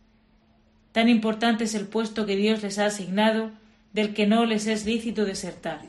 Tan 0.92 1.08
importante 1.08 1.64
es 1.64 1.74
el 1.74 1.86
puesto 1.86 2.26
que 2.26 2.36
Dios 2.36 2.62
les 2.62 2.78
ha 2.78 2.86
asignado, 2.86 3.50
del 3.92 4.12
que 4.12 4.26
no 4.26 4.44
les 4.44 4.66
es 4.66 4.84
lícito 4.84 5.24
desertar. 5.24 5.80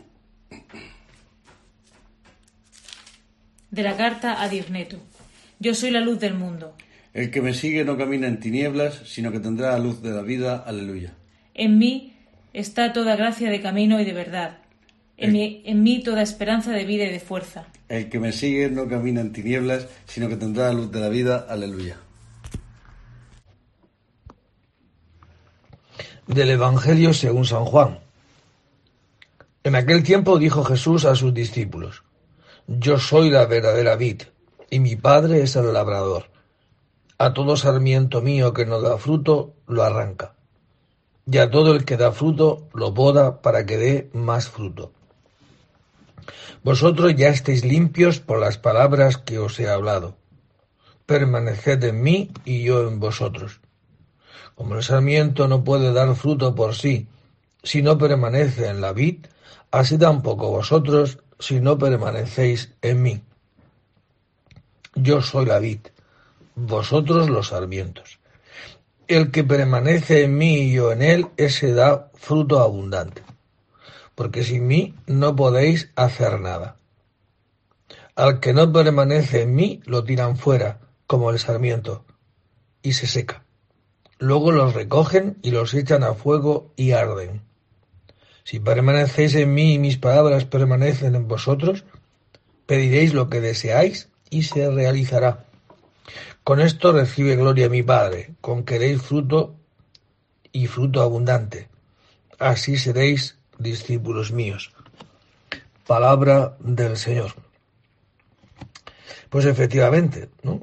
De 3.69 3.83
la 3.83 3.98
carta 3.98 4.41
a 4.41 4.50
Diogneto. 4.50 4.98
Yo 5.60 5.75
soy 5.75 5.91
la 5.91 6.00
luz 6.00 6.19
del 6.19 6.33
mundo. 6.33 6.75
El 7.13 7.29
que 7.29 7.41
me 7.41 7.53
sigue 7.53 7.83
no 7.83 7.98
camina 7.98 8.27
en 8.27 8.39
tinieblas, 8.39 9.01
sino 9.05 9.31
que 9.31 9.39
tendrá 9.39 9.71
la 9.71 9.79
luz 9.79 10.01
de 10.01 10.12
la 10.12 10.21
vida. 10.21 10.63
Aleluya. 10.65 11.13
En 11.61 11.77
mí 11.77 12.15
está 12.53 12.91
toda 12.91 13.15
gracia 13.15 13.51
de 13.51 13.61
camino 13.61 13.99
y 13.99 14.03
de 14.03 14.13
verdad. 14.13 14.57
En, 15.15 15.31
mí, 15.31 15.61
en 15.63 15.83
mí 15.83 16.01
toda 16.01 16.23
esperanza 16.23 16.71
de 16.71 16.85
vida 16.85 17.03
y 17.03 17.11
de 17.11 17.19
fuerza. 17.19 17.67
El 17.87 18.09
que 18.09 18.19
me 18.19 18.31
sigue 18.31 18.71
no 18.71 18.87
camina 18.87 19.21
en 19.21 19.31
tinieblas, 19.31 19.87
sino 20.07 20.27
que 20.27 20.37
tendrá 20.37 20.69
la 20.69 20.73
luz 20.73 20.91
de 20.91 20.99
la 20.99 21.09
vida. 21.09 21.45
Aleluya. 21.47 21.97
del 26.25 26.49
Evangelio 26.49 27.13
según 27.13 27.45
San 27.45 27.65
Juan. 27.65 27.99
En 29.63 29.75
aquel 29.75 30.01
tiempo 30.01 30.39
dijo 30.39 30.63
Jesús 30.63 31.05
a 31.05 31.15
sus 31.15 31.31
discípulos, 31.31 32.01
Yo 32.65 32.97
soy 32.97 33.29
la 33.29 33.45
verdadera 33.45 33.95
vid, 33.97 34.23
y 34.71 34.79
mi 34.79 34.95
Padre 34.95 35.43
es 35.43 35.55
el 35.55 35.71
labrador. 35.73 36.25
A 37.19 37.33
todo 37.33 37.55
sarmiento 37.55 38.23
mío 38.23 38.51
que 38.51 38.65
no 38.65 38.81
da 38.81 38.97
fruto, 38.97 39.53
lo 39.67 39.83
arranca, 39.83 40.33
y 41.31 41.38
a 41.38 41.50
todo 41.50 41.73
el 41.73 41.85
que 41.85 41.95
da 41.95 42.11
fruto, 42.11 42.67
lo 42.73 42.93
poda 42.93 43.41
para 43.41 43.65
que 43.65 43.77
dé 43.77 44.09
más 44.13 44.50
fruto. 44.50 44.91
Vosotros 46.61 47.15
ya 47.15 47.29
estáis 47.29 47.63
limpios 47.63 48.19
por 48.19 48.39
las 48.39 48.57
palabras 48.57 49.17
que 49.17 49.39
os 49.39 49.57
he 49.59 49.69
hablado. 49.69 50.17
Permaneced 51.05 51.83
en 51.85 52.03
mí 52.03 52.31
y 52.43 52.63
yo 52.63 52.88
en 52.88 53.00
vosotros. 53.00 53.61
Como 54.55 54.75
el 54.75 54.83
sarmiento 54.83 55.47
no 55.47 55.63
puede 55.63 55.93
dar 55.93 56.13
fruto 56.15 56.53
por 56.53 56.75
sí 56.75 57.07
si 57.63 57.81
no 57.81 57.97
permanece 57.97 58.67
en 58.67 58.81
la 58.81 58.91
vid, 58.91 59.25
así 59.71 59.97
tampoco 59.97 60.50
vosotros 60.50 61.19
si 61.39 61.61
no 61.61 61.77
permanecéis 61.77 62.73
en 62.81 63.01
mí. 63.01 63.21
Yo 64.95 65.21
soy 65.21 65.45
la 65.45 65.59
vid, 65.59 65.79
vosotros 66.55 67.29
los 67.29 67.47
sarmientos. 67.50 68.20
El 69.11 69.29
que 69.29 69.43
permanece 69.43 70.23
en 70.23 70.37
mí 70.37 70.53
y 70.59 70.71
yo 70.71 70.93
en 70.93 71.01
él, 71.01 71.27
ese 71.35 71.73
da 71.73 72.09
fruto 72.13 72.61
abundante, 72.61 73.23
porque 74.15 74.41
sin 74.41 74.67
mí 74.67 74.95
no 75.05 75.35
podéis 75.35 75.91
hacer 75.97 76.39
nada. 76.39 76.77
Al 78.15 78.39
que 78.39 78.53
no 78.53 78.71
permanece 78.71 79.41
en 79.41 79.53
mí, 79.53 79.81
lo 79.83 80.05
tiran 80.05 80.37
fuera, 80.37 80.79
como 81.07 81.29
el 81.29 81.39
sarmiento, 81.39 82.05
y 82.81 82.93
se 82.93 83.05
seca. 83.05 83.43
Luego 84.17 84.53
los 84.53 84.73
recogen 84.73 85.39
y 85.41 85.51
los 85.51 85.74
echan 85.74 86.05
a 86.05 86.13
fuego 86.13 86.71
y 86.77 86.93
arden. 86.93 87.41
Si 88.45 88.61
permanecéis 88.61 89.35
en 89.35 89.53
mí 89.53 89.74
y 89.74 89.79
mis 89.79 89.97
palabras 89.97 90.45
permanecen 90.45 91.15
en 91.15 91.27
vosotros, 91.27 91.83
pediréis 92.65 93.13
lo 93.13 93.29
que 93.29 93.41
deseáis 93.41 94.07
y 94.29 94.43
se 94.43 94.71
realizará. 94.71 95.50
Con 96.51 96.59
esto 96.59 96.92
recibe 96.92 97.37
gloria 97.37 97.70
mi 97.70 97.81
Padre, 97.81 98.33
con 98.42 98.66
que 98.66 98.98
fruto 98.98 99.55
y 100.51 100.68
fruto 100.68 101.01
abundante. 101.01 101.70
Así 102.40 102.75
seréis 102.75 103.37
discípulos 103.57 104.33
míos. 104.33 104.74
Palabra 105.87 106.57
del 106.59 106.98
Señor. 106.98 107.31
Pues 109.29 109.46
efectivamente, 109.46 110.27
¿no? 110.44 110.59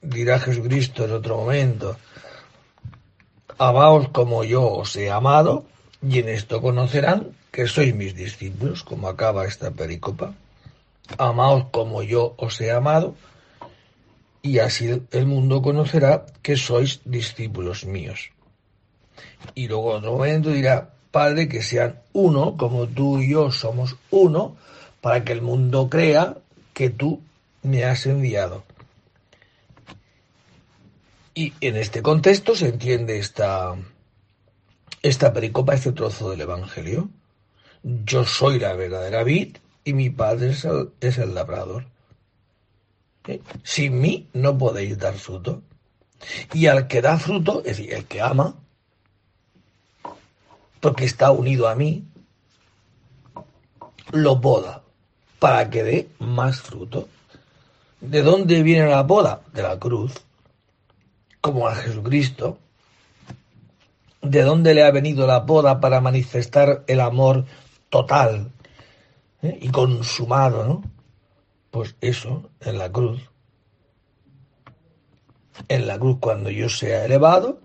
Dirá 0.00 0.38
Jesucristo 0.38 1.06
en 1.06 1.10
otro 1.10 1.38
momento, 1.38 1.96
Amaos 3.58 4.10
como 4.10 4.44
yo 4.44 4.62
os 4.62 4.94
he 4.94 5.10
amado, 5.10 5.64
y 6.08 6.20
en 6.20 6.28
esto 6.28 6.62
conocerán 6.62 7.34
que 7.50 7.66
sois 7.66 7.92
mis 7.96 8.14
discípulos, 8.14 8.84
como 8.84 9.08
acaba 9.08 9.44
esta 9.44 9.72
pericopa. 9.72 10.34
Amaos 11.18 11.64
como 11.72 12.04
yo 12.04 12.34
os 12.38 12.60
he 12.60 12.70
amado, 12.70 13.16
y 14.44 14.58
así 14.58 15.02
el 15.10 15.26
mundo 15.26 15.62
conocerá 15.62 16.26
que 16.42 16.58
sois 16.58 17.00
discípulos 17.06 17.86
míos. 17.86 18.30
Y 19.54 19.68
luego 19.68 19.92
en 19.92 19.96
otro 20.00 20.12
momento 20.12 20.50
dirá, 20.50 20.90
Padre, 21.10 21.48
que 21.48 21.62
sean 21.62 22.02
uno, 22.12 22.58
como 22.58 22.86
tú 22.86 23.20
y 23.20 23.30
yo 23.30 23.50
somos 23.50 23.96
uno, 24.10 24.56
para 25.00 25.24
que 25.24 25.32
el 25.32 25.40
mundo 25.40 25.88
crea 25.88 26.36
que 26.74 26.90
tú 26.90 27.22
me 27.62 27.84
has 27.84 28.04
enviado. 28.04 28.64
Y 31.34 31.54
en 31.62 31.76
este 31.76 32.02
contexto 32.02 32.54
se 32.54 32.68
entiende 32.68 33.18
esta, 33.18 33.74
esta 35.02 35.32
pericopa, 35.32 35.72
este 35.72 35.92
trozo 35.92 36.28
del 36.30 36.42
Evangelio. 36.42 37.08
Yo 37.82 38.26
soy 38.26 38.58
la 38.58 38.74
verdadera 38.74 39.24
vid 39.24 39.56
y 39.84 39.94
mi 39.94 40.10
padre 40.10 40.50
es 40.50 41.18
el, 41.18 41.34
labrador. 41.34 41.86
Sin 43.62 44.00
mí 44.00 44.28
no 44.32 44.56
podéis 44.56 44.98
dar 44.98 45.14
fruto. 45.14 45.62
Y 46.52 46.66
al 46.66 46.86
que 46.86 47.02
da 47.02 47.18
fruto, 47.18 47.60
es 47.60 47.76
decir, 47.78 47.92
el 47.92 48.04
que 48.06 48.20
ama, 48.20 48.54
porque 50.80 51.04
está 51.04 51.30
unido 51.30 51.68
a 51.68 51.74
mí, 51.74 52.04
lo 54.12 54.40
poda 54.40 54.82
para 55.38 55.68
que 55.70 55.82
dé 55.82 56.08
más 56.18 56.60
fruto. 56.60 57.08
¿De 58.00 58.22
dónde 58.22 58.62
viene 58.62 58.88
la 58.88 59.06
poda? 59.06 59.40
De 59.52 59.62
la 59.62 59.78
cruz 59.78 60.12
como 61.44 61.68
a 61.68 61.74
Jesucristo, 61.74 62.56
de 64.22 64.42
dónde 64.44 64.72
le 64.72 64.82
ha 64.82 64.90
venido 64.90 65.26
la 65.26 65.44
poda 65.44 65.78
para 65.78 66.00
manifestar 66.00 66.84
el 66.86 67.00
amor 67.00 67.44
total 67.90 68.50
¿eh? 69.42 69.58
y 69.60 69.68
consumado, 69.68 70.64
¿no? 70.64 70.93
Pues 71.74 71.96
eso, 72.00 72.50
en 72.60 72.78
la 72.78 72.92
cruz. 72.92 73.20
En 75.66 75.88
la 75.88 75.98
cruz, 75.98 76.18
cuando 76.20 76.48
yo 76.48 76.68
sea 76.68 77.04
elevado, 77.04 77.62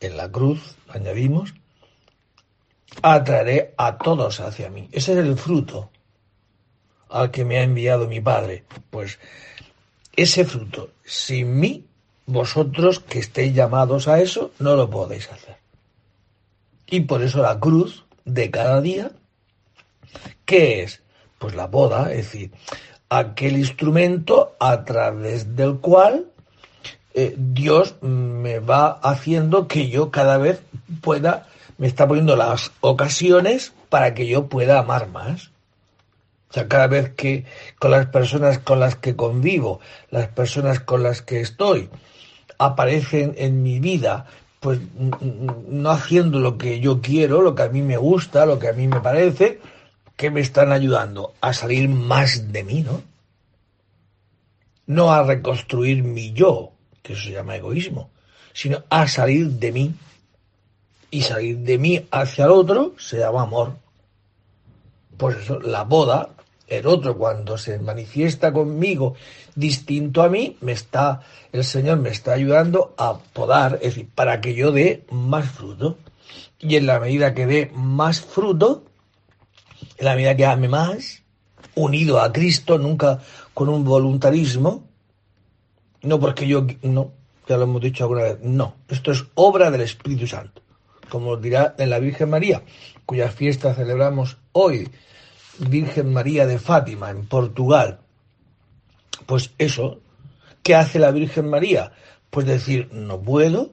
en 0.00 0.16
la 0.16 0.32
cruz, 0.32 0.76
añadimos, 0.88 1.52
atraeré 3.02 3.74
a 3.76 3.98
todos 3.98 4.40
hacia 4.40 4.70
mí. 4.70 4.88
Ese 4.92 5.12
es 5.12 5.18
el 5.18 5.36
fruto 5.36 5.90
al 7.10 7.30
que 7.30 7.44
me 7.44 7.58
ha 7.58 7.64
enviado 7.64 8.08
mi 8.08 8.22
Padre. 8.22 8.64
Pues 8.88 9.18
ese 10.16 10.46
fruto, 10.46 10.92
sin 11.04 11.60
mí, 11.60 11.84
vosotros 12.24 12.98
que 12.98 13.18
estéis 13.18 13.54
llamados 13.54 14.08
a 14.08 14.22
eso 14.22 14.52
no 14.58 14.74
lo 14.74 14.88
podéis 14.88 15.30
hacer. 15.30 15.58
Y 16.86 17.00
por 17.00 17.22
eso 17.22 17.42
la 17.42 17.60
cruz 17.60 18.06
de 18.24 18.50
cada 18.50 18.80
día, 18.80 19.10
¿qué 20.46 20.82
es? 20.82 21.02
Pues 21.38 21.54
la 21.54 21.66
boda, 21.66 22.10
es 22.10 22.32
decir, 22.32 22.52
aquel 23.08 23.56
instrumento 23.56 24.54
a 24.60 24.84
través 24.84 25.56
del 25.56 25.78
cual 25.78 26.26
eh, 27.14 27.34
Dios 27.36 27.96
me 28.02 28.60
va 28.60 28.90
haciendo 29.02 29.66
que 29.66 29.88
yo 29.88 30.10
cada 30.10 30.38
vez 30.38 30.60
pueda, 31.00 31.46
me 31.78 31.86
está 31.86 32.06
poniendo 32.06 32.36
las 32.36 32.70
ocasiones 32.80 33.72
para 33.88 34.14
que 34.14 34.26
yo 34.26 34.48
pueda 34.48 34.78
amar 34.78 35.08
más. 35.08 35.50
O 36.50 36.54
sea, 36.54 36.68
cada 36.68 36.86
vez 36.86 37.10
que 37.10 37.44
con 37.78 37.90
las 37.90 38.06
personas 38.06 38.58
con 38.58 38.80
las 38.80 38.96
que 38.96 39.16
convivo, 39.16 39.80
las 40.10 40.28
personas 40.28 40.80
con 40.80 41.02
las 41.02 41.20
que 41.20 41.40
estoy, 41.40 41.90
aparecen 42.58 43.34
en 43.36 43.62
mi 43.62 43.80
vida, 43.80 44.26
pues 44.60 44.80
no 44.94 45.90
haciendo 45.90 46.40
lo 46.40 46.58
que 46.58 46.80
yo 46.80 47.00
quiero, 47.00 47.42
lo 47.42 47.54
que 47.54 47.62
a 47.62 47.68
mí 47.68 47.82
me 47.82 47.96
gusta, 47.96 48.46
lo 48.46 48.58
que 48.58 48.68
a 48.68 48.72
mí 48.72 48.88
me 48.88 49.00
parece, 49.00 49.60
que 50.18 50.32
me 50.32 50.40
están 50.40 50.72
ayudando 50.72 51.34
a 51.40 51.52
salir 51.52 51.88
más 51.88 52.52
de 52.52 52.64
mí, 52.64 52.82
¿no? 52.82 53.02
No 54.84 55.12
a 55.12 55.22
reconstruir 55.22 56.02
mi 56.02 56.32
yo, 56.32 56.72
que 57.02 57.12
eso 57.12 57.22
se 57.22 57.30
llama 57.30 57.54
egoísmo, 57.54 58.10
sino 58.52 58.82
a 58.90 59.06
salir 59.06 59.46
de 59.46 59.70
mí. 59.70 59.94
Y 61.12 61.22
salir 61.22 61.58
de 61.58 61.78
mí 61.78 62.04
hacia 62.10 62.46
el 62.46 62.50
otro 62.50 62.96
se 62.98 63.18
llama 63.20 63.42
amor. 63.42 63.76
Pues 65.16 65.36
eso, 65.38 65.60
la 65.60 65.84
boda 65.84 66.30
El 66.66 66.86
otro, 66.86 67.16
cuando 67.16 67.56
se 67.56 67.78
manifiesta 67.78 68.52
conmigo 68.52 69.14
distinto 69.54 70.22
a 70.22 70.28
mí, 70.28 70.58
me 70.60 70.72
está, 70.72 71.22
el 71.52 71.64
Señor 71.64 71.98
me 71.98 72.10
está 72.10 72.32
ayudando 72.32 72.92
a 72.98 73.18
podar, 73.18 73.76
es 73.76 73.94
decir, 73.94 74.08
para 74.14 74.40
que 74.40 74.54
yo 74.54 74.72
dé 74.72 75.04
más 75.10 75.48
fruto. 75.48 75.96
Y 76.58 76.74
en 76.76 76.86
la 76.86 76.98
medida 76.98 77.34
que 77.34 77.46
dé 77.46 77.70
más 77.72 78.20
fruto, 78.20 78.82
la 79.98 80.14
medida 80.14 80.36
que 80.36 80.46
ame 80.46 80.68
más, 80.68 81.22
unido 81.74 82.20
a 82.20 82.32
Cristo, 82.32 82.78
nunca 82.78 83.20
con 83.54 83.68
un 83.68 83.84
voluntarismo, 83.84 84.84
no 86.02 86.20
porque 86.20 86.46
yo, 86.46 86.66
no, 86.82 87.12
ya 87.48 87.56
lo 87.56 87.64
hemos 87.64 87.82
dicho 87.82 88.04
alguna 88.04 88.22
vez, 88.22 88.38
no, 88.42 88.76
esto 88.88 89.12
es 89.12 89.24
obra 89.34 89.70
del 89.70 89.82
Espíritu 89.82 90.26
Santo, 90.26 90.62
como 91.08 91.36
dirá 91.36 91.74
en 91.78 91.90
la 91.90 91.98
Virgen 91.98 92.30
María, 92.30 92.62
cuya 93.06 93.30
fiesta 93.30 93.74
celebramos 93.74 94.38
hoy, 94.52 94.88
Virgen 95.58 96.12
María 96.12 96.46
de 96.46 96.58
Fátima, 96.58 97.10
en 97.10 97.26
Portugal. 97.26 98.00
Pues 99.26 99.52
eso, 99.58 100.00
¿qué 100.62 100.74
hace 100.74 100.98
la 100.98 101.10
Virgen 101.10 101.48
María? 101.48 101.92
Pues 102.30 102.46
decir, 102.46 102.88
no 102.92 103.20
puedo, 103.20 103.70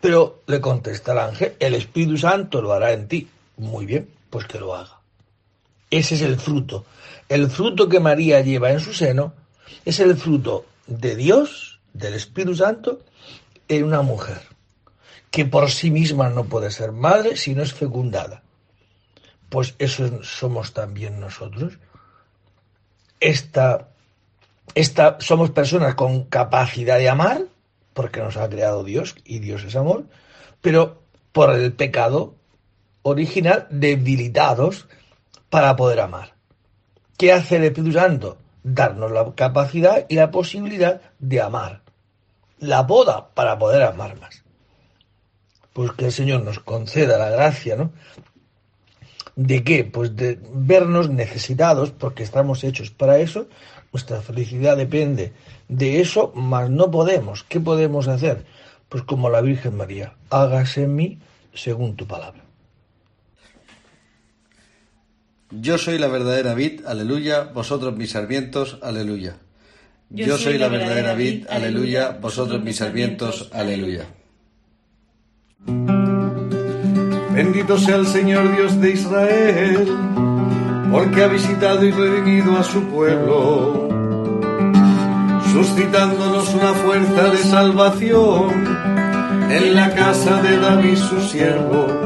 pero 0.00 0.42
le 0.46 0.60
contesta 0.60 1.12
el 1.12 1.18
ángel, 1.18 1.54
el 1.58 1.74
Espíritu 1.74 2.18
Santo 2.18 2.60
lo 2.60 2.72
hará 2.72 2.92
en 2.92 3.08
ti. 3.08 3.28
Muy 3.56 3.86
bien, 3.86 4.08
pues 4.30 4.46
que 4.46 4.58
lo 4.58 4.74
haga. 4.74 5.00
Ese 5.90 6.16
es 6.16 6.22
el 6.22 6.38
fruto. 6.38 6.84
El 7.28 7.50
fruto 7.50 7.88
que 7.88 8.00
María 8.00 8.40
lleva 8.40 8.70
en 8.70 8.80
su 8.80 8.92
seno 8.92 9.34
es 9.84 10.00
el 10.00 10.16
fruto 10.16 10.66
de 10.86 11.16
Dios, 11.16 11.80
del 11.92 12.14
Espíritu 12.14 12.56
Santo, 12.56 13.00
en 13.68 13.84
una 13.84 14.02
mujer, 14.02 14.40
que 15.30 15.44
por 15.44 15.70
sí 15.70 15.90
misma 15.90 16.28
no 16.28 16.44
puede 16.44 16.70
ser 16.70 16.92
madre 16.92 17.36
si 17.36 17.54
no 17.54 17.62
es 17.62 17.72
fecundada. 17.72 18.42
Pues 19.48 19.74
eso 19.78 20.22
somos 20.22 20.72
también 20.72 21.20
nosotros. 21.20 21.78
Esta, 23.20 23.88
esta, 24.74 25.18
somos 25.20 25.50
personas 25.50 25.94
con 25.94 26.24
capacidad 26.24 26.98
de 26.98 27.08
amar, 27.08 27.42
porque 27.94 28.20
nos 28.20 28.36
ha 28.36 28.48
creado 28.48 28.84
Dios 28.84 29.14
y 29.24 29.38
Dios 29.38 29.64
es 29.64 29.74
amor, 29.76 30.04
pero 30.60 31.02
por 31.32 31.54
el 31.54 31.72
pecado 31.72 32.34
original 33.06 33.68
debilitados 33.70 34.88
para 35.48 35.76
poder 35.76 36.00
amar. 36.00 36.34
¿Qué 37.16 37.32
hace 37.32 37.56
el 37.56 37.64
Espíritu 37.64 37.92
Santo? 37.92 38.36
Darnos 38.64 39.12
la 39.12 39.32
capacidad 39.34 40.06
y 40.08 40.16
la 40.16 40.32
posibilidad 40.32 41.00
de 41.20 41.40
amar. 41.40 41.82
La 42.58 42.82
boda 42.82 43.28
para 43.32 43.56
poder 43.58 43.82
amar 43.82 44.18
más. 44.20 44.42
Pues 45.72 45.92
que 45.92 46.06
el 46.06 46.12
Señor 46.12 46.42
nos 46.42 46.58
conceda 46.58 47.16
la 47.16 47.30
gracia, 47.30 47.76
¿no? 47.76 47.92
¿De 49.36 49.62
qué? 49.62 49.84
Pues 49.84 50.16
de 50.16 50.40
vernos 50.52 51.08
necesitados, 51.08 51.92
porque 51.92 52.24
estamos 52.24 52.64
hechos 52.64 52.90
para 52.90 53.18
eso. 53.18 53.46
Nuestra 53.92 54.20
felicidad 54.20 54.76
depende 54.76 55.32
de 55.68 56.00
eso, 56.00 56.32
mas 56.34 56.70
no 56.70 56.90
podemos. 56.90 57.44
¿Qué 57.44 57.60
podemos 57.60 58.08
hacer? 58.08 58.46
Pues 58.88 59.04
como 59.04 59.30
la 59.30 59.42
Virgen 59.42 59.76
María, 59.76 60.14
hágase 60.30 60.84
en 60.84 60.96
mí 60.96 61.18
según 61.54 61.94
tu 61.94 62.06
palabra. 62.06 62.45
Yo 65.60 65.78
soy 65.78 65.98
la 65.98 66.08
verdadera 66.08 66.54
vid, 66.54 66.84
aleluya, 66.86 67.44
vosotros 67.44 67.96
mis 67.96 68.10
sarmientos, 68.10 68.78
aleluya. 68.82 69.36
Yo 70.10 70.36
soy 70.36 70.58
la 70.58 70.68
verdadera 70.68 71.14
vid, 71.14 71.46
aleluya, 71.48 72.18
vosotros 72.20 72.62
mis 72.62 72.76
sarmientos, 72.76 73.48
aleluya. 73.52 74.04
Bendito 77.32 77.78
sea 77.78 77.96
el 77.96 78.06
Señor 78.06 78.54
Dios 78.54 78.80
de 78.80 78.90
Israel, 78.92 79.86
porque 80.92 81.22
ha 81.22 81.28
visitado 81.28 81.84
y 81.84 81.90
redimido 81.90 82.56
a 82.56 82.62
su 82.62 82.82
pueblo, 82.84 83.88
suscitándonos 85.52 86.54
una 86.54 86.74
fuerza 86.74 87.30
de 87.30 87.38
salvación 87.38 88.50
en 89.50 89.74
la 89.74 89.94
casa 89.94 90.42
de 90.42 90.58
David 90.58 90.96
su 90.96 91.20
siervo, 91.20 92.05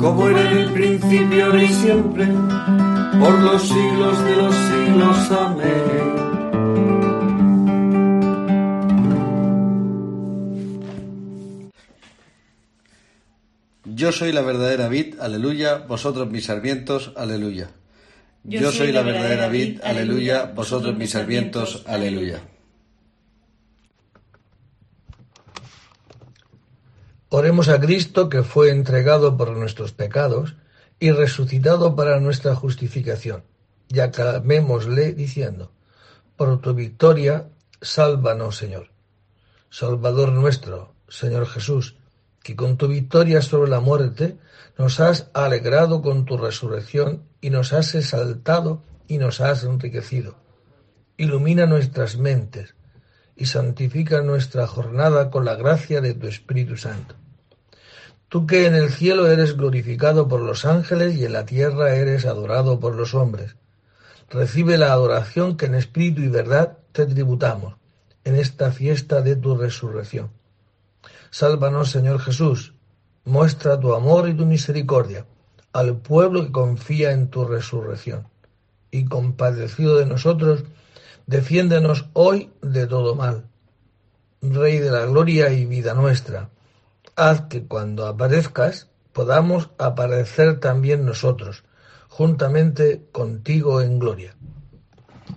como 0.00 0.28
era 0.28 0.50
en 0.50 0.58
el 0.58 0.72
principio, 0.72 1.44
ahora 1.44 1.62
y 1.62 1.68
siempre, 1.68 2.26
por 2.26 3.38
los 3.40 3.62
siglos 3.62 4.24
de 4.24 4.36
los 4.36 4.54
siglos. 4.54 5.30
Amén. 5.32 6.10
Yo 13.84 14.12
soy 14.12 14.32
la 14.32 14.40
verdadera 14.40 14.88
vid, 14.88 15.20
aleluya, 15.20 15.76
vosotros 15.86 16.30
mis 16.30 16.46
sarmientos, 16.46 17.12
aleluya. 17.16 17.70
Yo 18.44 18.72
soy 18.72 18.92
la 18.92 19.02
verdadera 19.02 19.48
vid, 19.48 19.80
aleluya, 19.82 20.44
vosotros 20.54 20.96
mis 20.96 21.10
sarmientos, 21.10 21.82
aleluya. 21.86 22.40
Oremos 27.32 27.68
a 27.68 27.78
Cristo 27.78 28.28
que 28.28 28.42
fue 28.42 28.70
entregado 28.70 29.36
por 29.36 29.56
nuestros 29.56 29.92
pecados 29.92 30.56
y 30.98 31.12
resucitado 31.12 31.94
para 31.94 32.18
nuestra 32.18 32.56
justificación. 32.56 33.44
Y 33.88 34.00
aclamémosle 34.00 35.12
diciendo, 35.12 35.70
por 36.36 36.60
tu 36.60 36.74
victoria, 36.74 37.46
sálvanos, 37.80 38.56
Señor. 38.56 38.90
Salvador 39.70 40.32
nuestro, 40.32 40.92
Señor 41.06 41.46
Jesús, 41.46 41.94
que 42.42 42.56
con 42.56 42.76
tu 42.76 42.88
victoria 42.88 43.42
sobre 43.42 43.70
la 43.70 43.78
muerte 43.78 44.36
nos 44.76 44.98
has 44.98 45.28
alegrado 45.32 46.02
con 46.02 46.24
tu 46.24 46.36
resurrección 46.36 47.22
y 47.40 47.50
nos 47.50 47.72
has 47.72 47.94
exaltado 47.94 48.82
y 49.06 49.18
nos 49.18 49.40
has 49.40 49.62
enriquecido. 49.62 50.34
Ilumina 51.16 51.66
nuestras 51.66 52.16
mentes 52.16 52.74
y 53.36 53.46
santifica 53.46 54.20
nuestra 54.20 54.66
jornada 54.66 55.30
con 55.30 55.44
la 55.44 55.54
gracia 55.54 56.00
de 56.00 56.14
tu 56.14 56.26
Espíritu 56.26 56.76
Santo. 56.76 57.19
Tú 58.30 58.46
que 58.46 58.64
en 58.64 58.76
el 58.76 58.90
cielo 58.90 59.26
eres 59.26 59.56
glorificado 59.56 60.28
por 60.28 60.40
los 60.40 60.64
ángeles 60.64 61.16
y 61.16 61.24
en 61.24 61.32
la 61.32 61.44
tierra 61.44 61.96
eres 61.96 62.26
adorado 62.26 62.78
por 62.78 62.94
los 62.94 63.12
hombres, 63.12 63.56
recibe 64.30 64.78
la 64.78 64.92
adoración 64.92 65.56
que 65.56 65.66
en 65.66 65.74
espíritu 65.74 66.20
y 66.20 66.28
verdad 66.28 66.78
te 66.92 67.06
tributamos 67.06 67.74
en 68.22 68.36
esta 68.36 68.70
fiesta 68.70 69.20
de 69.20 69.34
tu 69.34 69.56
resurrección. 69.56 70.30
Sálvanos, 71.30 71.90
Señor 71.90 72.20
Jesús, 72.20 72.72
muestra 73.24 73.80
tu 73.80 73.94
amor 73.94 74.28
y 74.28 74.34
tu 74.34 74.46
misericordia 74.46 75.26
al 75.72 75.96
pueblo 75.96 76.44
que 76.44 76.52
confía 76.52 77.10
en 77.10 77.30
tu 77.30 77.44
resurrección. 77.44 78.28
Y 78.92 79.06
compadecido 79.06 79.96
de 79.98 80.06
nosotros, 80.06 80.62
defiéndenos 81.26 82.06
hoy 82.12 82.52
de 82.62 82.86
todo 82.86 83.16
mal. 83.16 83.46
Rey 84.40 84.78
de 84.78 84.92
la 84.92 85.04
gloria 85.06 85.50
y 85.50 85.66
vida 85.66 85.94
nuestra, 85.94 86.48
haz 87.20 87.42
que 87.48 87.64
cuando 87.64 88.06
aparezcas 88.06 88.88
podamos 89.12 89.70
aparecer 89.78 90.58
también 90.58 91.04
nosotros, 91.04 91.64
juntamente 92.08 93.02
contigo 93.12 93.82
en 93.82 93.98
gloria. 93.98 94.34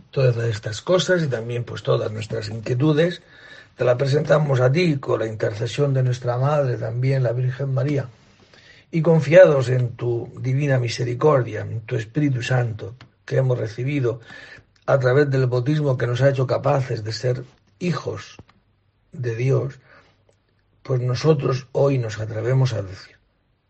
Todas 0.10 0.38
estas 0.46 0.82
cosas 0.82 1.24
y 1.24 1.28
también 1.28 1.66
pues 1.66 1.84
todas 1.84 2.12
nuestras 2.12 2.48
inquietudes 2.50 3.22
te 3.76 3.84
las 3.84 3.98
presentamos 3.98 4.62
a 4.62 4.72
ti 4.72 4.98
con 4.98 5.20
la 5.20 5.28
intercesión 5.28 5.94
de 5.94 6.04
nuestra 6.04 6.38
Madre 6.38 6.78
también, 6.78 7.24
la 7.24 7.34
Virgen 7.34 7.74
María 7.74 8.08
y 8.90 9.02
confiados 9.02 9.70
en 9.70 9.96
tu 9.96 10.32
divina 10.40 10.80
misericordia, 10.80 11.62
en 11.62 11.82
tu 11.82 11.96
Espíritu 11.96 12.42
Santo 12.44 12.96
que 13.26 13.38
hemos 13.38 13.58
recibido 13.58 14.22
a 14.86 15.00
través 15.00 15.30
del 15.30 15.48
bautismo 15.48 15.98
que 15.98 16.08
nos 16.08 16.22
ha 16.22 16.30
hecho 16.30 16.48
capaces 16.48 17.04
de 17.04 17.12
ser 17.12 17.44
hijos 17.80 18.38
de 19.12 19.36
Dios, 19.36 19.80
pues 20.84 21.02
nosotros 21.02 21.68
hoy 21.72 21.98
nos 21.98 22.20
atrevemos 22.20 22.74
a 22.74 22.82
decir, 22.82 23.16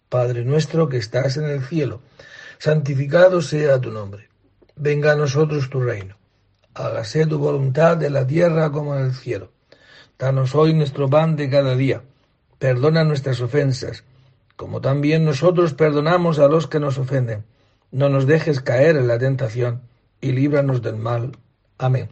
Padre 0.09 0.43
nuestro 0.43 0.89
que 0.89 0.97
estás 0.97 1.37
en 1.37 1.45
el 1.45 1.63
cielo, 1.63 2.01
santificado 2.57 3.41
sea 3.41 3.79
tu 3.79 3.91
nombre, 3.91 4.29
venga 4.75 5.13
a 5.13 5.15
nosotros 5.15 5.69
tu 5.69 5.79
reino, 5.79 6.17
hágase 6.73 7.25
tu 7.25 7.37
voluntad 7.37 8.01
en 8.03 8.13
la 8.13 8.25
tierra 8.25 8.71
como 8.71 8.95
en 8.95 9.05
el 9.05 9.13
cielo. 9.13 9.51
Danos 10.17 10.55
hoy 10.55 10.73
nuestro 10.73 11.09
pan 11.09 11.35
de 11.35 11.49
cada 11.49 11.75
día, 11.75 12.01
perdona 12.59 13.03
nuestras 13.03 13.41
ofensas, 13.41 14.03
como 14.55 14.81
también 14.81 15.25
nosotros 15.25 15.73
perdonamos 15.73 16.39
a 16.39 16.47
los 16.47 16.67
que 16.67 16.79
nos 16.79 16.97
ofenden. 16.97 17.43
No 17.91 18.09
nos 18.09 18.25
dejes 18.25 18.61
caer 18.61 18.95
en 18.95 19.07
la 19.07 19.19
tentación 19.19 19.81
y 20.21 20.31
líbranos 20.31 20.81
del 20.81 20.95
mal. 20.95 21.37
Amén. 21.77 22.09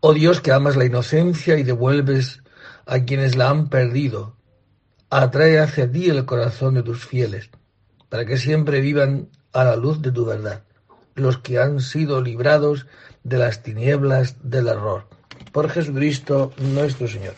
Oh 0.00 0.14
Dios 0.14 0.40
que 0.40 0.52
amas 0.52 0.76
la 0.76 0.84
inocencia 0.84 1.56
y 1.58 1.62
devuelves 1.62 2.41
a 2.86 3.00
quienes 3.00 3.36
la 3.36 3.50
han 3.50 3.68
perdido, 3.68 4.36
atrae 5.10 5.58
hacia 5.58 5.90
ti 5.90 6.08
el 6.08 6.24
corazón 6.24 6.74
de 6.74 6.82
tus 6.82 7.04
fieles, 7.04 7.50
para 8.08 8.24
que 8.24 8.36
siempre 8.36 8.80
vivan 8.80 9.28
a 9.52 9.64
la 9.64 9.76
luz 9.76 10.00
de 10.00 10.10
tu 10.10 10.24
verdad, 10.24 10.64
los 11.14 11.38
que 11.38 11.58
han 11.58 11.80
sido 11.80 12.20
librados 12.20 12.86
de 13.24 13.38
las 13.38 13.62
tinieblas 13.62 14.36
del 14.42 14.68
error. 14.68 15.06
Por 15.52 15.68
Jesucristo 15.68 16.52
nuestro 16.58 17.08
Señor. 17.08 17.34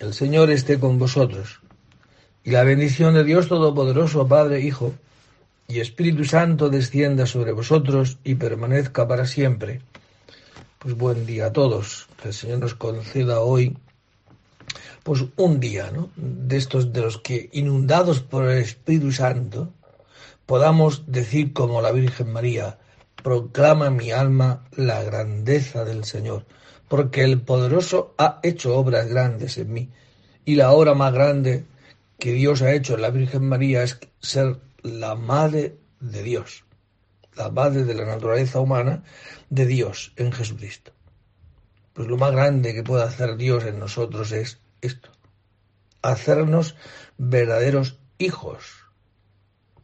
El 0.00 0.12
Señor 0.12 0.50
esté 0.50 0.80
con 0.80 0.98
vosotros 0.98 1.60
y 2.42 2.50
la 2.50 2.64
bendición 2.64 3.14
de 3.14 3.24
Dios 3.24 3.48
Todopoderoso, 3.48 4.28
Padre, 4.28 4.60
Hijo 4.60 4.92
y 5.66 5.80
Espíritu 5.80 6.24
Santo 6.24 6.68
descienda 6.68 7.24
sobre 7.26 7.52
vosotros 7.52 8.18
y 8.22 8.34
permanezca 8.34 9.08
para 9.08 9.26
siempre. 9.26 9.80
Pues 10.78 10.94
buen 10.94 11.24
día 11.24 11.46
a 11.46 11.52
todos. 11.52 12.06
Que 12.20 12.28
el 12.28 12.34
Señor 12.34 12.58
nos 12.58 12.74
conceda 12.74 13.40
hoy 13.40 13.78
pues 15.04 15.24
un 15.36 15.60
día, 15.60 15.90
¿no? 15.92 16.10
De 16.16 16.56
estos 16.56 16.92
de 16.92 17.02
los 17.02 17.18
que 17.18 17.50
inundados 17.52 18.20
por 18.20 18.48
el 18.48 18.58
Espíritu 18.58 19.12
Santo 19.12 19.72
podamos 20.46 21.04
decir 21.06 21.52
como 21.52 21.80
la 21.82 21.92
Virgen 21.92 22.32
María, 22.32 22.78
proclama 23.22 23.90
mi 23.90 24.10
alma 24.10 24.64
la 24.72 25.02
grandeza 25.02 25.84
del 25.84 26.04
Señor, 26.04 26.46
porque 26.88 27.22
el 27.22 27.40
poderoso 27.40 28.14
ha 28.18 28.40
hecho 28.42 28.76
obras 28.76 29.06
grandes 29.06 29.56
en 29.58 29.72
mí, 29.72 29.90
y 30.44 30.56
la 30.56 30.72
obra 30.72 30.94
más 30.94 31.12
grande 31.12 31.64
que 32.18 32.32
Dios 32.32 32.62
ha 32.62 32.72
hecho 32.72 32.94
en 32.94 33.02
la 33.02 33.10
Virgen 33.10 33.48
María 33.48 33.82
es 33.82 33.98
ser 34.20 34.58
la 34.82 35.14
madre 35.14 35.76
de 36.00 36.22
Dios, 36.22 36.64
la 37.36 37.50
madre 37.50 37.84
de 37.84 37.94
la 37.94 38.04
naturaleza 38.06 38.60
humana 38.60 39.02
de 39.50 39.66
Dios 39.66 40.12
en 40.16 40.32
Jesucristo. 40.32 40.92
Pues 41.92 42.08
lo 42.08 42.16
más 42.16 42.32
grande 42.32 42.74
que 42.74 42.82
puede 42.82 43.04
hacer 43.04 43.36
Dios 43.36 43.64
en 43.64 43.78
nosotros 43.78 44.32
es 44.32 44.58
esto, 44.86 45.10
hacernos 46.02 46.76
verdaderos 47.18 47.98
hijos, 48.18 48.84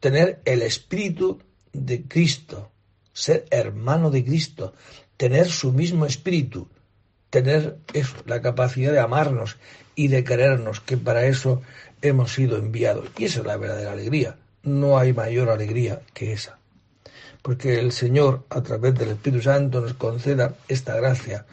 tener 0.01 0.41
el 0.45 0.63
espíritu 0.63 1.43
de 1.73 2.03
Cristo, 2.05 2.71
ser 3.13 3.47
hermano 3.51 4.11
de 4.11 4.25
Cristo, 4.25 4.75
tener 5.17 5.49
su 5.49 5.73
mismo 5.73 6.07
espíritu, 6.07 6.69
tener 7.29 7.79
eso, 7.93 8.17
la 8.27 8.41
capacidad 8.41 8.93
de 8.93 9.01
amarnos 9.01 9.59
y 9.95 10.09
de 10.09 10.25
querernos, 10.25 10.81
que 10.81 10.97
para 10.97 11.27
eso 11.27 11.63
hemos 12.03 12.33
sido 12.33 12.57
enviados. 12.57 13.09
Y 13.19 13.25
esa 13.25 13.41
es 13.41 13.47
la 13.47 13.57
verdadera 13.57 13.93
alegría. 13.93 14.37
No 14.63 14.99
hay 14.99 15.13
mayor 15.13 15.49
alegría 15.51 16.03
que 16.13 16.33
esa. 16.33 16.59
Porque 17.43 17.79
el 17.79 17.93
Señor, 17.93 18.45
a 18.51 18.63
través 18.63 18.95
del 18.95 19.11
Espíritu 19.11 19.43
Santo, 19.43 19.81
nos 19.81 19.95
conceda 19.95 20.55
esta 20.69 20.95
gracia 20.97 21.47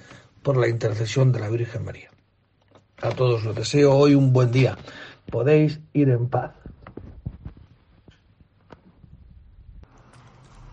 por 0.43 0.57
la 0.57 0.67
intercesión 0.67 1.31
de 1.31 1.39
la 1.39 1.49
Virgen 1.49 1.85
María. 1.85 2.09
A 3.01 3.09
todos 3.11 3.45
os 3.45 3.55
deseo 3.55 3.93
hoy 3.93 4.15
un 4.15 4.33
buen 4.33 4.51
día. 4.51 4.75
Podéis 5.29 5.79
ir 5.93 6.09
en 6.09 6.27
paz. 6.27 6.51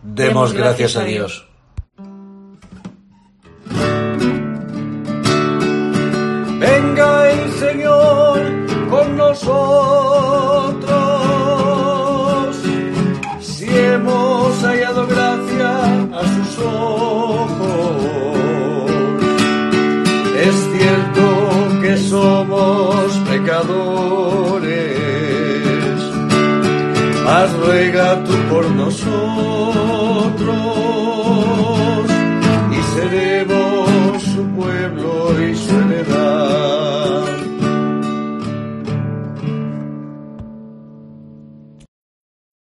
Demos 0.01 0.53
gracias 0.53 0.97
a 0.97 1.03
Dios. 1.03 1.47
Venga 6.59 7.31
el 7.31 7.51
Señor 7.53 8.41
con 8.89 9.17
nosotros. 9.17 10.94
somos 22.15 23.11
pecadores. 23.29 24.71
Haz 27.27 27.49
ruega 27.63 28.23
tú 28.23 28.33
por 28.51 28.65
nosotros 28.81 29.15
y 32.77 32.79
seremos 32.95 34.21
su 34.33 34.43
pueblo 34.59 35.09
y 35.47 35.49
su 35.65 35.77